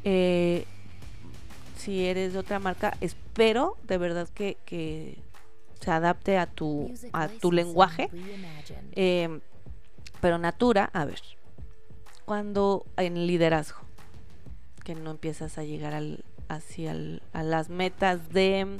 Eh, 0.04 0.66
si 1.78 2.06
eres 2.06 2.34
de 2.34 2.40
otra 2.40 2.60
marca, 2.60 2.98
espero 3.02 3.78
de 3.84 3.98
verdad 3.98 4.30
que, 4.30 5.18
se 5.80 5.92
adapte 5.92 6.38
a 6.38 6.48
tu, 6.48 6.94
a 7.12 7.28
tu 7.28 7.52
lenguaje. 7.52 8.10
Eh, 8.94 9.40
pero 10.22 10.38
Natura, 10.38 10.90
a 10.94 11.04
ver, 11.04 11.22
cuando 12.24 12.86
en 12.96 13.28
liderazgo, 13.28 13.82
que 14.84 14.96
no 14.96 15.12
empiezas 15.12 15.58
a 15.58 15.64
llegar 15.64 15.94
al, 15.94 16.24
hacia 16.50 16.96
a 17.34 17.44
las 17.44 17.70
metas 17.70 18.30
de, 18.30 18.80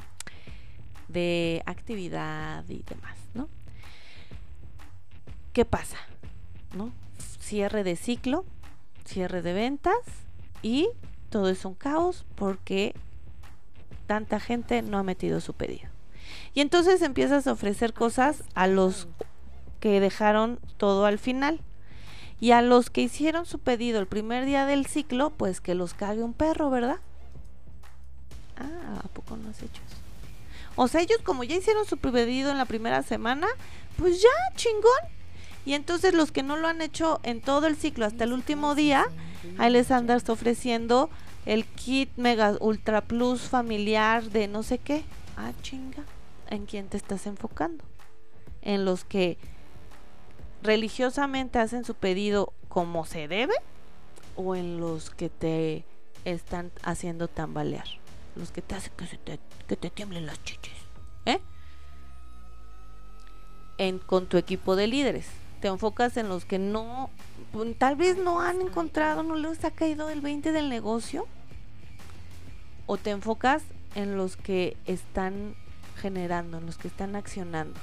de 1.08 1.62
actividad 1.66 2.64
y 2.68 2.82
demás, 2.82 3.18
¿no? 3.34 3.48
¿Qué 5.52 5.64
pasa? 5.64 5.98
¿No? 6.76 6.92
Cierre 7.40 7.84
de 7.84 7.96
ciclo, 7.96 8.44
cierre 9.04 9.42
de 9.42 9.52
ventas 9.52 9.98
y 10.62 10.88
todo 11.30 11.48
es 11.48 11.64
un 11.64 11.74
caos 11.74 12.24
porque 12.34 12.94
tanta 14.06 14.40
gente 14.40 14.82
no 14.82 14.98
ha 14.98 15.02
metido 15.02 15.40
su 15.40 15.54
pedido. 15.54 15.88
Y 16.54 16.60
entonces 16.60 17.02
empiezas 17.02 17.46
a 17.46 17.52
ofrecer 17.52 17.92
cosas 17.92 18.44
a 18.54 18.66
los 18.66 19.08
que 19.80 20.00
dejaron 20.00 20.58
todo 20.76 21.06
al 21.06 21.18
final. 21.18 21.60
Y 22.44 22.52
a 22.52 22.60
los 22.60 22.90
que 22.90 23.00
hicieron 23.00 23.46
su 23.46 23.58
pedido 23.58 23.98
el 24.00 24.06
primer 24.06 24.44
día 24.44 24.66
del 24.66 24.84
ciclo, 24.84 25.30
pues 25.30 25.62
que 25.62 25.74
los 25.74 25.94
cague 25.94 26.22
un 26.22 26.34
perro, 26.34 26.68
¿verdad? 26.68 26.98
Ah, 28.58 29.00
¿a 29.02 29.08
poco 29.08 29.38
no 29.38 29.48
has 29.48 29.62
hecho 29.62 29.80
eso? 29.88 29.96
O 30.76 30.86
sea, 30.86 31.00
ellos 31.00 31.20
como 31.24 31.42
ya 31.44 31.56
hicieron 31.56 31.86
su 31.86 31.96
pedido 31.96 32.50
en 32.50 32.58
la 32.58 32.66
primera 32.66 33.02
semana, 33.02 33.46
pues 33.96 34.20
ya, 34.20 34.28
chingón. 34.56 34.82
Y 35.64 35.72
entonces 35.72 36.12
los 36.12 36.32
que 36.32 36.42
no 36.42 36.58
lo 36.58 36.68
han 36.68 36.82
hecho 36.82 37.18
en 37.22 37.40
todo 37.40 37.66
el 37.66 37.76
ciclo 37.76 38.04
hasta 38.04 38.24
el 38.24 38.34
último 38.34 38.74
día, 38.74 39.06
ahí 39.56 39.72
les 39.72 39.90
andas 39.90 40.28
ofreciendo 40.28 41.08
el 41.46 41.64
kit 41.64 42.10
mega 42.16 42.58
ultra 42.60 43.00
plus 43.00 43.40
familiar 43.40 44.22
de 44.22 44.48
no 44.48 44.62
sé 44.62 44.76
qué. 44.76 45.02
Ah, 45.38 45.52
chinga. 45.62 46.04
¿En 46.50 46.66
quién 46.66 46.88
te 46.88 46.98
estás 46.98 47.26
enfocando? 47.26 47.82
En 48.60 48.84
los 48.84 49.06
que 49.06 49.38
religiosamente 50.64 51.58
hacen 51.58 51.84
su 51.84 51.94
pedido 51.94 52.52
como 52.68 53.04
se 53.04 53.28
debe 53.28 53.54
o 54.34 54.56
en 54.56 54.80
los 54.80 55.10
que 55.10 55.28
te 55.28 55.84
están 56.24 56.72
haciendo 56.82 57.28
tambalear, 57.28 57.86
los 58.34 58.50
que 58.50 58.62
te 58.62 58.74
hacen 58.74 58.92
que, 58.96 59.06
se 59.06 59.18
te, 59.18 59.38
que 59.68 59.76
te 59.76 59.90
tiemblen 59.90 60.26
las 60.26 60.42
chiches, 60.42 60.72
¿eh? 61.26 61.40
En, 63.76 63.98
con 63.98 64.26
tu 64.26 64.38
equipo 64.38 64.74
de 64.74 64.86
líderes, 64.86 65.26
te 65.60 65.68
enfocas 65.68 66.16
en 66.16 66.28
los 66.28 66.46
que 66.46 66.58
no, 66.58 67.10
pues, 67.52 67.76
tal 67.76 67.96
vez 67.96 68.16
no 68.16 68.40
han 68.40 68.62
encontrado, 68.62 69.22
no 69.22 69.34
les 69.34 69.64
ha 69.64 69.70
caído 69.70 70.08
el 70.08 70.22
20 70.22 70.50
del 70.50 70.70
negocio, 70.70 71.26
o 72.86 72.96
te 72.96 73.10
enfocas 73.10 73.62
en 73.94 74.16
los 74.16 74.36
que 74.36 74.76
están 74.86 75.54
generando, 75.96 76.58
en 76.58 76.66
los 76.66 76.78
que 76.78 76.88
están 76.88 77.16
accionando, 77.16 77.78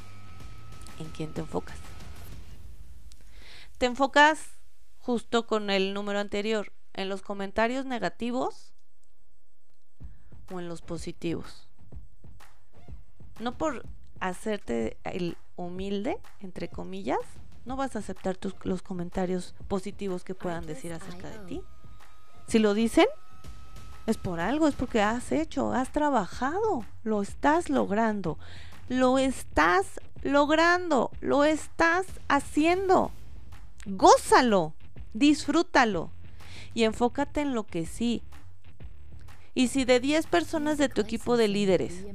en 0.99 1.07
quién 1.09 1.31
te 1.31 1.41
enfocas 1.41 1.77
te 3.81 3.87
enfocas 3.87 4.59
justo 4.99 5.47
con 5.47 5.71
el 5.71 5.95
número 5.95 6.19
anterior, 6.19 6.71
en 6.93 7.09
los 7.09 7.23
comentarios 7.23 7.83
negativos 7.83 8.75
o 10.53 10.59
en 10.59 10.69
los 10.69 10.83
positivos. 10.83 11.67
No 13.39 13.57
por 13.57 13.87
hacerte 14.19 14.97
el 15.03 15.35
humilde, 15.55 16.19
entre 16.41 16.67
comillas, 16.67 17.17
no 17.65 17.75
vas 17.75 17.95
a 17.95 17.99
aceptar 17.99 18.37
tus, 18.37 18.53
los 18.65 18.83
comentarios 18.83 19.55
positivos 19.67 20.23
que 20.23 20.35
puedan 20.35 20.67
decir 20.67 20.93
acerca 20.93 21.31
de 21.31 21.39
ti. 21.47 21.63
Si 22.45 22.59
lo 22.59 22.75
dicen, 22.75 23.07
es 24.05 24.17
por 24.17 24.41
algo, 24.41 24.67
es 24.67 24.75
porque 24.75 25.01
has 25.01 25.31
hecho, 25.31 25.73
has 25.73 25.91
trabajado, 25.91 26.85
lo 27.03 27.23
estás 27.23 27.67
logrando, 27.71 28.37
lo 28.89 29.17
estás 29.17 29.99
logrando, 30.21 31.09
lo 31.19 31.45
estás 31.45 32.05
haciendo 32.27 33.11
gózalo, 33.85 34.73
disfrútalo 35.13 36.11
y 36.73 36.83
enfócate 36.83 37.41
en 37.41 37.53
lo 37.53 37.65
que 37.65 37.85
sí. 37.85 38.23
Y 39.53 39.67
si 39.67 39.83
de 39.83 39.99
10 39.99 40.27
personas 40.27 40.77
de 40.77 40.89
tu 40.89 41.01
equipo 41.01 41.35
de 41.35 41.47
líderes, 41.47 42.05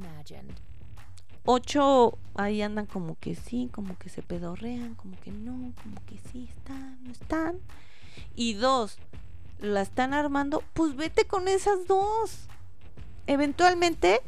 8 1.44 2.18
ahí 2.34 2.62
andan 2.62 2.86
como 2.86 3.16
que 3.18 3.34
sí, 3.34 3.68
como 3.72 3.96
que 3.98 4.08
se 4.08 4.22
pedorrean, 4.22 4.94
como 4.94 5.18
que 5.20 5.30
no, 5.30 5.72
como 5.82 5.96
que 6.06 6.18
sí 6.30 6.48
están, 6.48 7.02
no 7.04 7.12
están, 7.12 7.58
y 8.34 8.54
dos 8.54 8.98
la 9.60 9.82
están 9.82 10.12
armando, 10.12 10.62
pues 10.74 10.96
vete 10.96 11.26
con 11.26 11.48
esas 11.48 11.86
dos. 11.86 12.48
Eventualmente, 13.26 14.20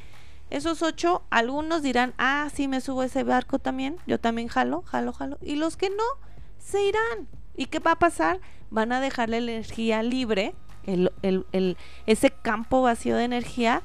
esos 0.51 0.83
ocho, 0.83 1.22
algunos 1.31 1.83
dirán, 1.83 2.14
ah, 2.18 2.48
sí, 2.53 2.68
me 2.68 2.81
subo 2.81 3.03
a 3.03 3.07
ese 3.07 3.24
barco 3.24 3.59
también, 3.59 3.96
yo 4.07 4.18
también 4.18 4.48
jalo, 4.48 4.83
jalo, 4.83 5.12
jalo, 5.12 5.38
y 5.42 5.57
los 5.57 5.77
que 5.77 5.90
no, 5.90 6.05
se 6.59 6.83
irán. 6.85 7.29
¿Y 7.57 7.66
qué 7.66 7.79
va 7.79 7.92
a 7.92 7.99
pasar? 7.99 8.40
Van 8.71 8.92
a 8.92 9.01
dejarle 9.01 9.40
la 9.40 9.53
energía 9.53 10.03
libre, 10.03 10.55
el, 10.87 11.12
el, 11.23 11.47
el, 11.53 11.77
ese 12.07 12.31
campo 12.31 12.83
vacío 12.83 13.16
de 13.16 13.25
energía, 13.25 13.83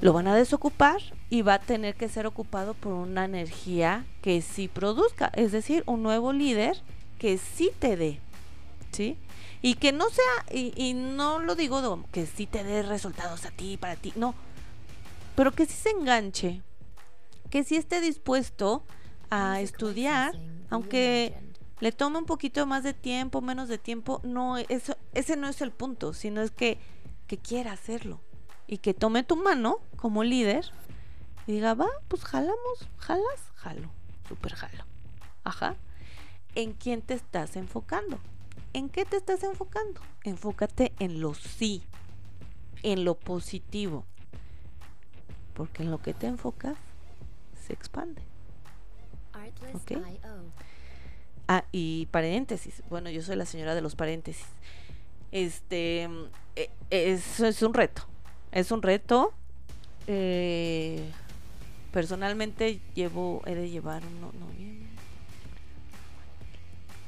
lo 0.00 0.12
van 0.12 0.26
a 0.26 0.34
desocupar 0.34 1.00
y 1.30 1.42
va 1.42 1.54
a 1.54 1.58
tener 1.60 1.94
que 1.94 2.08
ser 2.08 2.26
ocupado 2.26 2.74
por 2.74 2.92
una 2.92 3.24
energía 3.24 4.04
que 4.22 4.42
sí 4.42 4.68
produzca, 4.68 5.30
es 5.34 5.52
decir, 5.52 5.82
un 5.86 6.02
nuevo 6.02 6.32
líder 6.32 6.82
que 7.18 7.38
sí 7.38 7.70
te 7.78 7.96
dé, 7.96 8.20
¿sí? 8.92 9.16
Y 9.62 9.76
que 9.76 9.92
no 9.92 10.10
sea, 10.10 10.54
y, 10.54 10.72
y 10.76 10.92
no 10.92 11.38
lo 11.38 11.54
digo 11.54 11.80
de, 11.80 12.04
que 12.12 12.26
sí 12.26 12.46
te 12.46 12.64
dé 12.64 12.82
resultados 12.82 13.46
a 13.46 13.50
ti, 13.50 13.78
para 13.78 13.96
ti, 13.96 14.12
no, 14.16 14.34
pero 15.36 15.52
que 15.52 15.64
sí 15.64 15.74
se 15.74 15.90
enganche, 15.90 16.60
que 17.48 17.64
sí 17.64 17.76
esté 17.76 18.00
dispuesto 18.00 18.84
a 19.30 19.60
estudiar, 19.60 20.38
aunque 20.70 21.34
le 21.80 21.92
tome 21.92 22.18
un 22.18 22.26
poquito 22.26 22.66
más 22.66 22.82
de 22.82 22.94
tiempo, 22.94 23.40
menos 23.40 23.68
de 23.68 23.78
tiempo, 23.78 24.20
no, 24.22 24.58
eso, 24.58 24.96
ese 25.12 25.36
no 25.36 25.48
es 25.48 25.60
el 25.60 25.72
punto, 25.72 26.12
sino 26.12 26.40
es 26.40 26.50
que, 26.50 26.78
que 27.26 27.38
quiera 27.38 27.72
hacerlo 27.72 28.20
y 28.66 28.78
que 28.78 28.94
tome 28.94 29.22
tu 29.22 29.36
mano 29.36 29.80
como 29.96 30.24
líder 30.24 30.70
y 31.46 31.52
diga, 31.52 31.74
va, 31.74 31.88
pues 32.08 32.24
jalamos, 32.24 32.88
jalas, 32.96 33.52
jalo, 33.56 33.90
súper 34.28 34.54
jalo. 34.54 34.84
Ajá. 35.42 35.76
¿En 36.54 36.72
quién 36.72 37.02
te 37.02 37.14
estás 37.14 37.56
enfocando? 37.56 38.18
¿En 38.72 38.88
qué 38.88 39.04
te 39.04 39.16
estás 39.16 39.42
enfocando? 39.42 40.00
Enfócate 40.22 40.92
en 40.98 41.20
lo 41.20 41.34
sí, 41.34 41.82
en 42.82 43.04
lo 43.04 43.16
positivo. 43.16 44.04
Porque 45.52 45.82
en 45.82 45.90
lo 45.90 45.98
que 45.98 46.14
te 46.14 46.26
enfocas 46.26 46.76
se 47.66 47.72
expande. 47.72 48.22
¿Ok? 49.74 49.92
Ah, 51.48 51.64
y 51.72 52.06
paréntesis. 52.06 52.82
Bueno, 52.88 53.10
yo 53.10 53.22
soy 53.22 53.36
la 53.36 53.46
señora 53.46 53.74
de 53.74 53.82
los 53.82 53.94
paréntesis. 53.96 54.46
Este, 55.32 56.08
eh, 56.56 56.70
eso 56.90 57.46
es 57.46 57.62
un 57.62 57.74
reto. 57.74 58.06
Es 58.52 58.70
un 58.70 58.82
reto. 58.82 59.32
Eh, 60.06 61.10
personalmente 61.92 62.80
llevo, 62.94 63.42
he 63.46 63.54
de 63.54 63.70
llevar 63.70 64.02
uno, 64.04 64.32
no, 64.38 64.46
bien, 64.58 64.88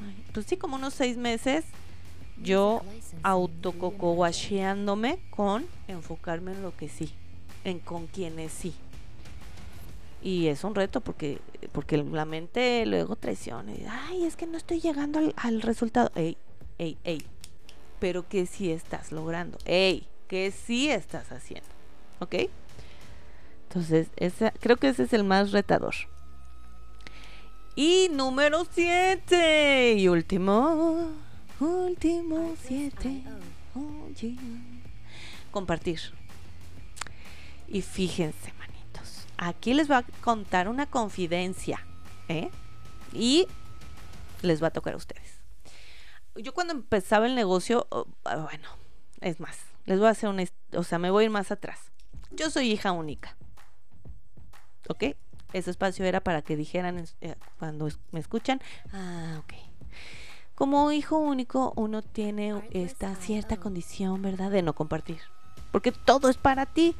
ay, 0.01 0.15
pues 0.33 0.47
sí, 0.47 0.57
como 0.57 0.77
unos 0.77 0.95
seis 0.95 1.17
meses 1.17 1.65
yo 2.41 2.83
autococowasheándome 3.23 5.19
con 5.31 5.67
enfocarme 5.89 6.53
en 6.53 6.63
lo 6.63 6.77
que 6.77 6.89
sí, 6.89 7.13
en 7.65 7.81
con 7.81 8.07
quienes 8.07 8.53
sí. 8.53 8.75
Y 10.27 10.49
es 10.49 10.65
un 10.65 10.75
reto 10.75 11.01
porque, 11.01 11.39
porque 11.71 11.97
la 11.99 12.25
mente 12.25 12.85
luego 12.85 13.15
traiciona. 13.15 13.71
y, 13.71 13.87
Ay, 13.89 14.25
es 14.25 14.35
que 14.35 14.49
no 14.49 14.57
estoy 14.59 14.81
llegando 14.81 15.21
al, 15.21 15.33
al 15.37 15.63
resultado. 15.63 16.11
Ey, 16.17 16.37
ey, 16.79 16.99
ey. 17.05 17.25
Pero 18.01 18.29
que 18.29 18.45
sí 18.47 18.73
estás 18.73 19.13
logrando. 19.13 19.57
Ey, 19.67 20.09
que 20.27 20.51
sí 20.51 20.91
estás 20.91 21.31
haciendo. 21.31 21.69
¿Ok? 22.19 22.35
Entonces, 23.69 24.09
esa, 24.17 24.51
creo 24.51 24.77
que 24.79 24.89
ese 24.89 25.05
es 25.05 25.13
el 25.13 25.23
más 25.23 25.53
retador. 25.53 25.95
Y 27.77 28.09
número 28.11 28.67
7. 28.69 29.95
Y 29.97 30.09
último. 30.09 31.09
Último 31.61 32.57
7. 32.65 33.23
Oye. 33.77 34.35
Compartir. 35.53 36.01
Y 37.69 37.81
fíjense. 37.83 38.56
Aquí 39.39 39.75
les 39.75 39.89
voy 39.89 39.99
a 39.99 40.05
contar 40.23 40.69
una 40.69 40.87
confidencia. 40.87 41.85
¿eh? 42.29 42.51
Y 43.13 43.47
les 44.43 44.63
va 44.63 44.69
a 44.69 44.73
tocar 44.73 44.95
a 44.95 44.97
ustedes. 44.97 45.41
Yo 46.37 46.53
cuando 46.53 46.75
empezaba 46.75 47.27
el 47.27 47.35
negocio, 47.35 47.87
oh, 47.91 48.07
bueno, 48.25 48.69
es 49.21 49.41
más, 49.41 49.59
les 49.87 49.99
voy 49.99 50.09
a 50.09 50.11
hacer 50.11 50.29
una, 50.29 50.45
o 50.73 50.83
sea, 50.83 50.99
me 50.99 51.11
voy 51.11 51.23
a 51.23 51.27
ir 51.27 51.31
más 51.31 51.51
atrás. 51.51 51.93
Yo 52.31 52.51
soy 52.51 52.71
hija 52.71 52.93
única. 52.93 53.37
¿Ok? 54.89 55.17
Ese 55.53 55.71
espacio 55.71 56.05
era 56.05 56.21
para 56.21 56.43
que 56.43 56.57
dijeran 56.57 57.07
eh, 57.21 57.35
cuando 57.59 57.89
me 58.11 58.21
escuchan, 58.21 58.61
ah, 58.93 59.41
ok. 59.41 59.55
Como 60.55 60.91
hijo 60.91 61.19
único, 61.19 61.73
uno 61.77 62.03
tiene 62.03 62.63
esta 62.71 63.15
cierta 63.17 63.59
condición, 63.59 64.23
¿verdad? 64.23 64.51
De 64.51 64.63
no 64.63 64.75
compartir. 64.75 65.21
Porque 65.71 65.93
todo 65.93 66.31
es 66.31 66.39
para 66.39 66.65
ti. 66.65 66.97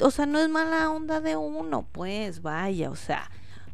O 0.00 0.10
sea, 0.10 0.26
no 0.26 0.38
es 0.38 0.48
mala 0.48 0.90
onda 0.90 1.20
de 1.20 1.36
uno, 1.36 1.86
pues 1.92 2.42
vaya, 2.42 2.90
o 2.90 2.96
sea, 2.96 3.30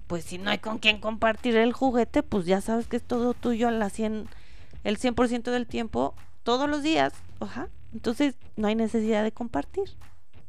pues 0.06 0.24
si 0.24 0.38
no 0.38 0.50
hay 0.50 0.58
con 0.58 0.78
quien 0.78 1.00
compartir 1.00 1.56
el 1.56 1.72
juguete, 1.72 2.22
pues 2.22 2.46
ya 2.46 2.60
sabes 2.60 2.86
que 2.86 2.96
es 2.96 3.02
todo 3.02 3.34
tuyo 3.34 3.68
a 3.68 3.70
la 3.70 3.90
100 3.90 4.28
el 4.84 4.98
100% 4.98 5.50
del 5.50 5.66
tiempo, 5.66 6.14
todos 6.44 6.70
los 6.70 6.82
días, 6.82 7.12
ajá, 7.40 7.68
entonces 7.92 8.36
no 8.56 8.68
hay 8.68 8.76
necesidad 8.76 9.24
de 9.24 9.32
compartir, 9.32 9.96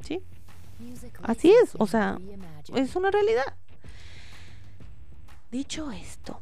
¿sí? 0.01 0.21
Así 1.23 1.51
es, 1.63 1.73
o 1.79 1.87
sea, 1.87 2.19
es 2.75 2.95
una 2.95 3.09
realidad. 3.09 3.55
Dicho 5.49 5.91
esto, 5.91 6.39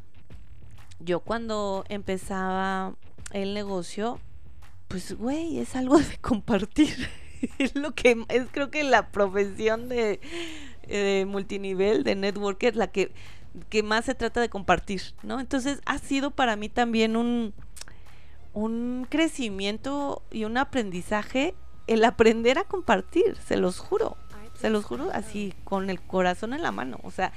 yo 1.00 1.22
cuando 1.22 1.86
empezaba 1.88 2.96
el 3.32 3.54
negocio, 3.54 4.20
pues, 4.88 5.18
güey, 5.18 5.60
es 5.60 5.76
algo 5.76 5.98
de 5.98 6.18
compartir. 6.18 7.10
es 7.60 7.76
lo 7.76 7.94
que 7.94 8.26
es, 8.30 8.48
creo 8.52 8.72
que 8.72 8.84
la 8.84 9.10
profesión 9.10 9.90
de, 9.90 10.20
de 10.88 11.26
multinivel, 11.28 12.04
de 12.04 12.16
networker, 12.16 12.76
la 12.76 12.88
que, 12.88 13.12
que 13.70 13.84
más 13.84 14.06
se 14.06 14.16
trata 14.16 14.42
de 14.42 14.50
compartir, 14.50 15.02
¿no? 15.24 15.40
Entonces, 15.40 15.82
ha 15.86 15.98
sido 15.98 16.32
para 16.32 16.56
mí 16.56 16.70
también 16.70 17.16
un, 17.16 17.54
un 18.54 19.08
crecimiento 19.10 20.24
y 20.32 20.46
un 20.46 20.58
aprendizaje 20.58 21.56
el 21.88 22.04
aprender 22.04 22.58
a 22.58 22.64
compartir, 22.64 23.38
se 23.46 23.58
los 23.58 23.80
juro, 23.80 24.18
se 24.60 24.70
los 24.70 24.86
juro 24.86 25.10
así, 25.14 25.54
con 25.64 25.90
el 25.90 26.02
corazón 26.02 26.54
en 26.54 26.64
la 26.64 26.72
mano, 26.72 27.00
o 27.04 27.12
sea, 27.12 27.32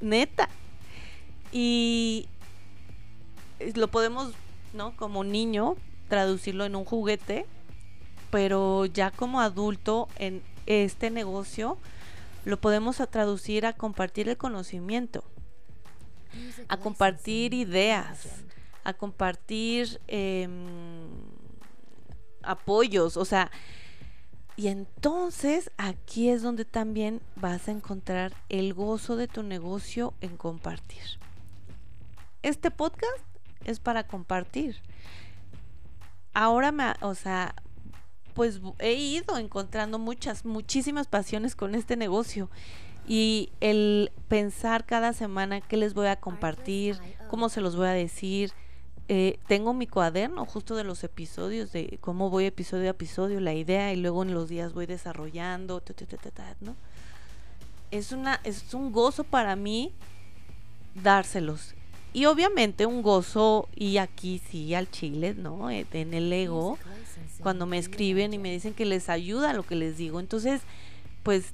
neta. 0.00 0.48
Y 1.52 2.28
lo 3.74 3.88
podemos, 3.88 4.32
¿no? 4.74 4.94
Como 4.96 5.24
niño, 5.24 5.76
traducirlo 6.08 6.64
en 6.64 6.76
un 6.76 6.84
juguete, 6.84 7.46
pero 8.32 8.86
ya 8.86 9.10
como 9.10 9.42
adulto 9.42 10.08
en 10.16 10.42
este 10.64 11.10
negocio 11.10 11.76
lo 12.46 12.58
podemos 12.58 12.96
traducir 13.10 13.66
a 13.66 13.74
compartir 13.74 14.30
el 14.30 14.38
conocimiento, 14.38 15.22
a 16.66 16.78
compartir 16.78 17.52
ideas, 17.52 18.26
a 18.84 18.94
compartir 18.94 20.00
em, 20.08 20.50
apoyos, 22.42 23.18
o 23.18 23.26
sea, 23.26 23.50
y 24.56 24.68
entonces 24.68 25.70
aquí 25.76 26.30
es 26.30 26.40
donde 26.40 26.64
también 26.64 27.20
vas 27.36 27.68
a 27.68 27.72
encontrar 27.72 28.32
el 28.48 28.72
gozo 28.72 29.16
de 29.16 29.28
tu 29.28 29.42
negocio 29.42 30.14
en 30.22 30.38
compartir. 30.38 31.02
Este 32.42 32.70
podcast 32.70 33.26
es 33.66 33.78
para 33.78 34.06
compartir. 34.06 34.80
Ahora 36.32 36.72
me, 36.72 36.94
o 37.02 37.14
sea, 37.14 37.54
pues 38.34 38.60
he 38.78 38.94
ido 38.94 39.36
encontrando 39.38 39.98
muchas, 39.98 40.44
muchísimas 40.44 41.06
pasiones 41.06 41.54
con 41.54 41.74
este 41.74 41.96
negocio. 41.96 42.50
Y 43.06 43.50
el 43.60 44.12
pensar 44.28 44.86
cada 44.86 45.12
semana 45.12 45.60
qué 45.60 45.76
les 45.76 45.94
voy 45.94 46.06
a 46.06 46.16
compartir, 46.16 46.98
cómo 47.28 47.48
se 47.48 47.60
los 47.60 47.76
voy 47.76 47.88
a 47.88 47.92
decir. 47.92 48.52
Eh, 49.08 49.38
tengo 49.48 49.74
mi 49.74 49.86
cuaderno 49.86 50.46
justo 50.46 50.76
de 50.76 50.84
los 50.84 51.02
episodios, 51.02 51.72
de 51.72 51.98
cómo 52.00 52.30
voy 52.30 52.44
episodio 52.46 52.86
a 52.86 52.90
episodio, 52.90 53.40
la 53.40 53.52
idea, 53.52 53.92
y 53.92 53.96
luego 53.96 54.22
en 54.22 54.32
los 54.32 54.48
días 54.48 54.72
voy 54.72 54.86
desarrollando. 54.86 55.82
¿no? 56.60 56.76
Es, 57.90 58.12
una, 58.12 58.40
es 58.44 58.72
un 58.72 58.92
gozo 58.92 59.24
para 59.24 59.56
mí 59.56 59.92
dárselos. 60.94 61.74
Y 62.14 62.26
obviamente 62.26 62.86
un 62.86 63.02
gozo, 63.02 63.68
y 63.74 63.96
aquí 63.96 64.40
sí 64.50 64.74
al 64.74 64.90
chile, 64.90 65.34
¿no? 65.34 65.70
Eh, 65.70 65.86
en 65.92 66.12
el 66.12 66.32
ego, 66.32 66.78
cuando 67.40 67.66
me 67.66 67.78
escriben 67.78 68.32
y 68.32 68.38
me 68.38 68.52
dicen 68.52 68.74
que 68.74 68.84
les 68.84 69.08
ayuda 69.08 69.52
lo 69.52 69.62
que 69.62 69.74
les 69.74 69.96
digo. 69.96 70.20
Entonces, 70.20 70.62
pues 71.22 71.46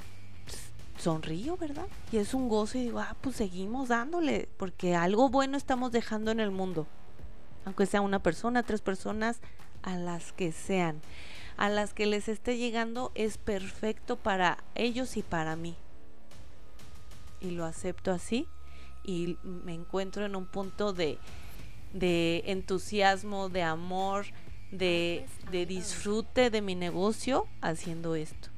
sonrío, 0.98 1.56
¿verdad? 1.56 1.86
Y 2.12 2.18
es 2.18 2.34
un 2.34 2.48
gozo 2.48 2.78
y 2.78 2.82
digo, 2.82 3.00
ah, 3.00 3.16
pues 3.20 3.36
seguimos 3.36 3.88
dándole, 3.88 4.48
porque 4.56 4.94
algo 4.94 5.28
bueno 5.28 5.56
estamos 5.56 5.92
dejando 5.92 6.30
en 6.30 6.40
el 6.40 6.50
mundo. 6.50 6.86
Aunque 7.64 7.86
sea 7.86 8.00
una 8.00 8.18
persona, 8.18 8.62
tres 8.62 8.80
personas, 8.80 9.40
a 9.82 9.96
las 9.96 10.32
que 10.32 10.52
sean. 10.52 11.00
A 11.56 11.68
las 11.68 11.92
que 11.92 12.06
les 12.06 12.28
esté 12.28 12.56
llegando 12.56 13.12
es 13.14 13.38
perfecto 13.38 14.16
para 14.16 14.58
ellos 14.74 15.16
y 15.16 15.22
para 15.22 15.56
mí. 15.56 15.76
Y 17.40 17.50
lo 17.50 17.64
acepto 17.64 18.10
así 18.10 18.48
y 19.04 19.38
me 19.42 19.72
encuentro 19.72 20.26
en 20.26 20.36
un 20.36 20.44
punto 20.44 20.92
de, 20.92 21.18
entusiasmo, 22.46 23.48
de 23.48 23.62
amor, 23.62 24.26
de, 24.70 25.26
de 25.50 25.66
disfrute 25.66 26.50
de 26.50 26.62
mi 26.62 26.74
negocio 26.74 27.46
haciendo 27.60 28.14
esto. 28.14 28.48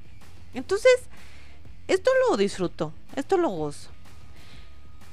Entonces, 0.54 1.08
esto 1.88 2.10
lo 2.28 2.36
disfruto, 2.36 2.92
esto 3.16 3.36
lo 3.36 3.50
gozo. 3.50 3.90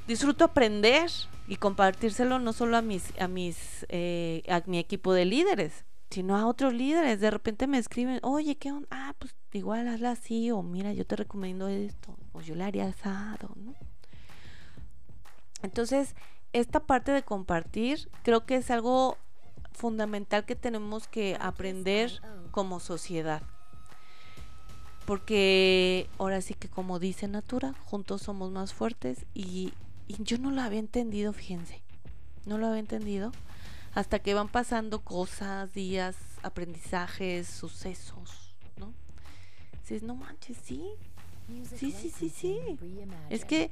Disfruto 0.06 0.44
aprender 0.44 1.10
y 1.46 1.56
compartírselo 1.56 2.38
no 2.38 2.52
solo 2.52 2.76
a 2.76 2.82
mis, 2.82 3.18
a 3.20 3.28
mis, 3.28 3.86
eh, 3.88 4.42
a 4.48 4.62
mi 4.66 4.78
equipo 4.78 5.12
de 5.12 5.24
líderes, 5.24 5.84
sino 6.10 6.36
a 6.36 6.46
otros 6.46 6.72
líderes. 6.72 7.20
De 7.20 7.30
repente 7.30 7.66
me 7.66 7.78
escriben, 7.78 8.20
oye, 8.22 8.56
¿qué 8.56 8.72
onda? 8.72 8.88
Ah, 8.90 9.14
pues 9.18 9.34
igual 9.52 9.88
hazla 9.88 10.12
así, 10.12 10.50
o 10.50 10.62
mira, 10.62 10.92
yo 10.92 11.06
te 11.06 11.16
recomiendo 11.16 11.68
esto, 11.68 12.16
o 12.32 12.40
yo 12.40 12.54
le 12.54 12.64
haría 12.64 12.86
asado, 12.86 13.50
¿no? 13.56 13.74
Entonces, 15.62 16.14
esta 16.52 16.80
parte 16.80 17.12
de 17.12 17.22
compartir 17.22 18.08
creo 18.22 18.46
que 18.46 18.56
es 18.56 18.70
algo 18.70 19.18
fundamental 19.78 20.44
que 20.44 20.56
tenemos 20.56 21.08
que 21.08 21.38
aprender 21.40 22.20
como 22.50 22.80
sociedad. 22.80 23.42
Porque 25.06 26.10
ahora 26.18 26.42
sí 26.42 26.52
que 26.52 26.68
como 26.68 26.98
dice 26.98 27.28
Natura, 27.28 27.74
juntos 27.86 28.22
somos 28.22 28.50
más 28.50 28.74
fuertes 28.74 29.24
y, 29.32 29.72
yo 30.18 30.38
no 30.38 30.50
lo 30.50 30.60
había 30.60 30.80
entendido, 30.80 31.32
fíjense, 31.32 31.82
no 32.44 32.58
lo 32.58 32.66
había 32.66 32.80
entendido 32.80 33.30
hasta 33.94 34.18
que 34.18 34.34
van 34.34 34.48
pasando 34.48 35.00
cosas, 35.00 35.72
días, 35.72 36.16
aprendizajes, 36.42 37.46
sucesos, 37.46 38.54
¿no? 38.76 38.92
Dices, 39.80 40.02
no 40.02 40.14
manches, 40.14 40.58
sí, 40.62 40.82
sí, 41.74 41.90
sí, 41.92 42.10
sí, 42.10 42.28
sí. 42.30 42.58
Es 43.30 43.44
que 43.44 43.70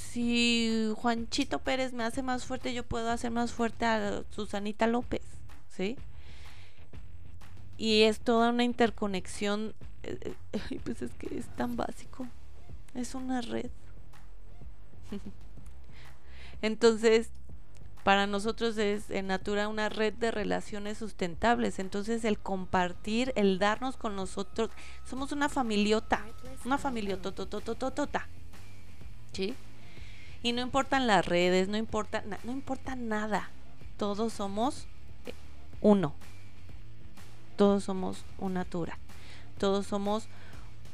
si 0.00 0.92
Juanchito 0.96 1.60
Pérez 1.60 1.92
me 1.92 2.04
hace 2.04 2.22
más 2.22 2.44
fuerte, 2.44 2.74
yo 2.74 2.82
puedo 2.82 3.10
hacer 3.10 3.30
más 3.30 3.52
fuerte 3.52 3.84
a 3.84 4.24
Susanita 4.30 4.86
López, 4.86 5.22
¿sí? 5.68 5.96
Y 7.76 8.02
es 8.02 8.20
toda 8.20 8.50
una 8.50 8.64
interconexión, 8.64 9.74
eh, 10.02 10.34
eh, 10.52 10.80
pues 10.84 11.02
es 11.02 11.12
que 11.12 11.38
es 11.38 11.46
tan 11.56 11.76
básico, 11.76 12.26
es 12.94 13.14
una 13.14 13.40
red. 13.40 13.70
Entonces, 16.62 17.30
para 18.02 18.26
nosotros 18.26 18.78
es 18.78 19.10
en 19.10 19.28
Natura 19.28 19.68
una 19.68 19.88
red 19.88 20.14
de 20.14 20.30
relaciones 20.30 20.98
sustentables. 20.98 21.78
Entonces, 21.78 22.24
el 22.24 22.38
compartir, 22.38 23.32
el 23.36 23.58
darnos 23.58 23.96
con 23.96 24.16
nosotros, 24.16 24.70
somos 25.04 25.32
una 25.32 25.48
familiota, 25.48 26.24
una 26.64 26.78
familiota, 26.78 27.32
¿sí? 29.32 29.54
Y 30.42 30.52
no 30.52 30.62
importan 30.62 31.06
las 31.06 31.26
redes, 31.26 31.68
no 31.68 31.76
importa, 31.76 32.24
no 32.44 32.52
importa 32.52 32.96
nada. 32.96 33.50
Todos 33.96 34.32
somos 34.32 34.86
eh, 35.26 35.34
uno. 35.80 36.14
Todos 37.56 37.84
somos 37.84 38.24
una 38.38 38.60
natura. 38.60 38.98
Todos 39.58 39.86
somos 39.86 40.28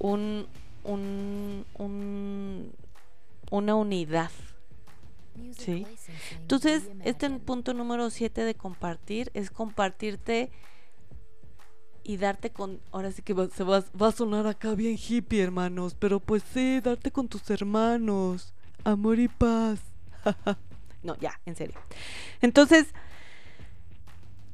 un, 0.00 0.46
un, 0.84 1.64
un 1.74 2.72
una 3.50 3.74
unidad. 3.74 4.30
¿Sí? 5.58 5.86
Entonces, 6.40 6.88
este 7.04 7.28
punto 7.30 7.74
número 7.74 8.08
7 8.08 8.42
de 8.42 8.54
compartir 8.54 9.30
es 9.34 9.50
compartirte 9.50 10.50
y 12.02 12.16
darte 12.16 12.50
con. 12.50 12.80
Ahora 12.90 13.12
sí 13.12 13.22
que 13.22 13.34
va, 13.34 13.48
se 13.48 13.62
va, 13.62 13.84
va, 14.00 14.08
a 14.08 14.12
sonar 14.12 14.46
acá 14.46 14.74
bien 14.74 14.96
hippie, 14.96 15.42
hermanos. 15.42 15.94
Pero 15.98 16.20
pues 16.20 16.42
sí, 16.54 16.80
darte 16.80 17.10
con 17.10 17.28
tus 17.28 17.50
hermanos 17.50 18.54
amor 18.86 19.18
y 19.18 19.28
paz. 19.28 19.80
no, 21.02 21.16
ya, 21.18 21.38
en 21.44 21.56
serio. 21.56 21.76
Entonces, 22.40 22.86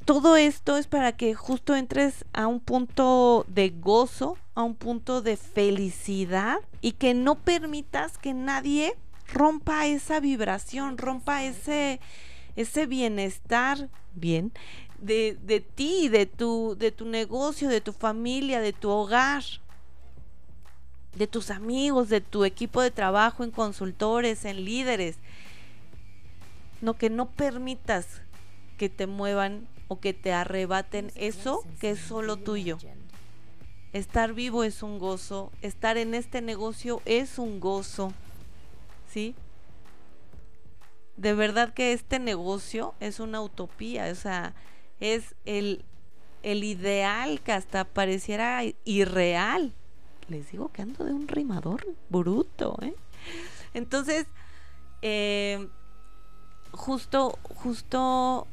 todo 0.05 0.37
esto 0.37 0.77
es 0.77 0.87
para 0.87 1.13
que 1.13 1.35
justo 1.35 1.77
entres 1.77 2.25
a 2.33 2.47
un 2.47 2.59
punto 2.59 3.45
de 3.49 3.71
gozo, 3.71 4.37
a 4.55 4.63
un 4.63 4.75
punto 4.75 5.23
de 5.23 5.37
felicidad 5.37 6.59
y 6.81 6.93
que 6.93 7.15
no 7.15 7.37
permitas 7.37 8.19
que 8.19 8.35
nadie 8.35 8.97
rompa 9.33 9.87
esa 9.87 10.19
vibración, 10.19 10.99
rompa 10.99 11.45
ese, 11.45 12.01
ese 12.57 12.87
bienestar, 12.87 13.89
bien, 14.15 14.53
de, 14.99 15.39
de 15.43 15.61
ti, 15.61 16.09
de 16.09 16.27
tu, 16.27 16.75
de 16.79 16.91
tu 16.91 17.05
negocio, 17.05 17.69
de 17.69 17.81
tu 17.81 17.93
familia, 17.93 18.61
de 18.61 18.73
tu 18.73 18.89
hogar 18.89 19.45
de 21.15 21.27
tus 21.27 21.51
amigos, 21.51 22.09
de 22.09 22.21
tu 22.21 22.45
equipo 22.45 22.81
de 22.81 22.91
trabajo, 22.91 23.45
en 23.45 23.51
consultores, 23.51 24.45
en 24.45 24.65
líderes. 24.65 25.17
No, 26.81 26.95
que 26.95 27.11
no 27.11 27.31
permitas 27.31 28.07
que 28.79 28.89
te 28.89 29.07
muevan 29.07 29.69
o 29.89 30.01
que 30.01 30.15
te 30.15 30.33
arrebaten 30.33 31.13
eso 31.15 31.65
que 31.81 31.91
es 31.91 32.01
solo 32.01 32.37
tuyo. 32.37 32.79
Estar 33.93 34.33
vivo 34.33 34.65
es 34.65 34.83
un 34.83 34.99
gozo, 34.99 35.53
estar 35.61 35.99
en 35.99 36.15
este 36.15 36.41
negocio 36.41 37.03
es 37.05 37.39
un 37.39 37.61
gozo. 37.61 38.13
¿Sí? 39.13 39.35
de 41.17 41.35
verdad 41.35 41.73
que 41.73 41.93
este 41.93 42.19
negocio 42.19 42.95
es 43.01 43.21
una 43.21 43.41
utopía, 43.41 44.09
o 44.11 44.15
sea, 44.15 44.55
es 45.01 45.35
el, 45.45 45.85
el 46.43 46.65
ideal 46.65 47.41
que 47.41 47.53
hasta 47.53 47.85
pareciera 47.85 48.63
irreal. 48.85 49.73
Les 50.33 50.51
digo 50.51 50.73
que 50.73 50.81
ando 50.81 51.05
de 51.05 51.13
un 51.13 51.29
rimador 51.29 51.87
bruto, 52.09 52.79
¿eh? 52.81 52.95
Entonces, 53.75 54.27
eh, 55.03 55.69
justo, 56.71 57.39
justo, 57.43 58.47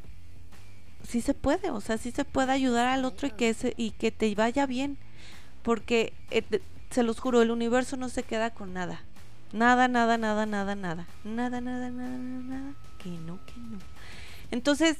sí 1.04 1.22
se 1.22 1.34
puede, 1.34 1.72
o 1.72 1.80
sea, 1.80 1.98
sí 1.98 2.12
se 2.12 2.26
puede 2.26 2.52
ayudar 2.52 2.88
al 2.88 3.06
otro 3.06 3.30
y 3.30 3.32
que, 3.32 3.54
se, 3.54 3.74
y 3.78 3.92
que 3.92 4.12
te 4.12 4.36
vaya 4.36 4.65
bien, 4.65 4.98
porque 5.63 6.12
eh, 6.32 6.44
se 6.89 7.04
los 7.04 7.22
juro, 7.22 7.42
el 7.42 7.50
universo 7.50 7.96
no 7.96 8.10
se 8.10 8.24
queda 8.24 8.50
con 8.50 8.74
nada. 8.74 9.06
Nada, 9.54 9.88
nada, 9.88 10.18
nada, 10.18 10.46
nada, 10.46 10.76
nada. 10.76 11.08
Nada, 11.24 11.62
nada, 11.62 11.89
nada, 11.89 12.18
nada, 12.18 12.44
nada. 12.44 12.74
Que 12.98 13.10
no, 13.10 13.39
que 13.46 13.54
no. 13.58 13.80
Entonces, 14.52 14.98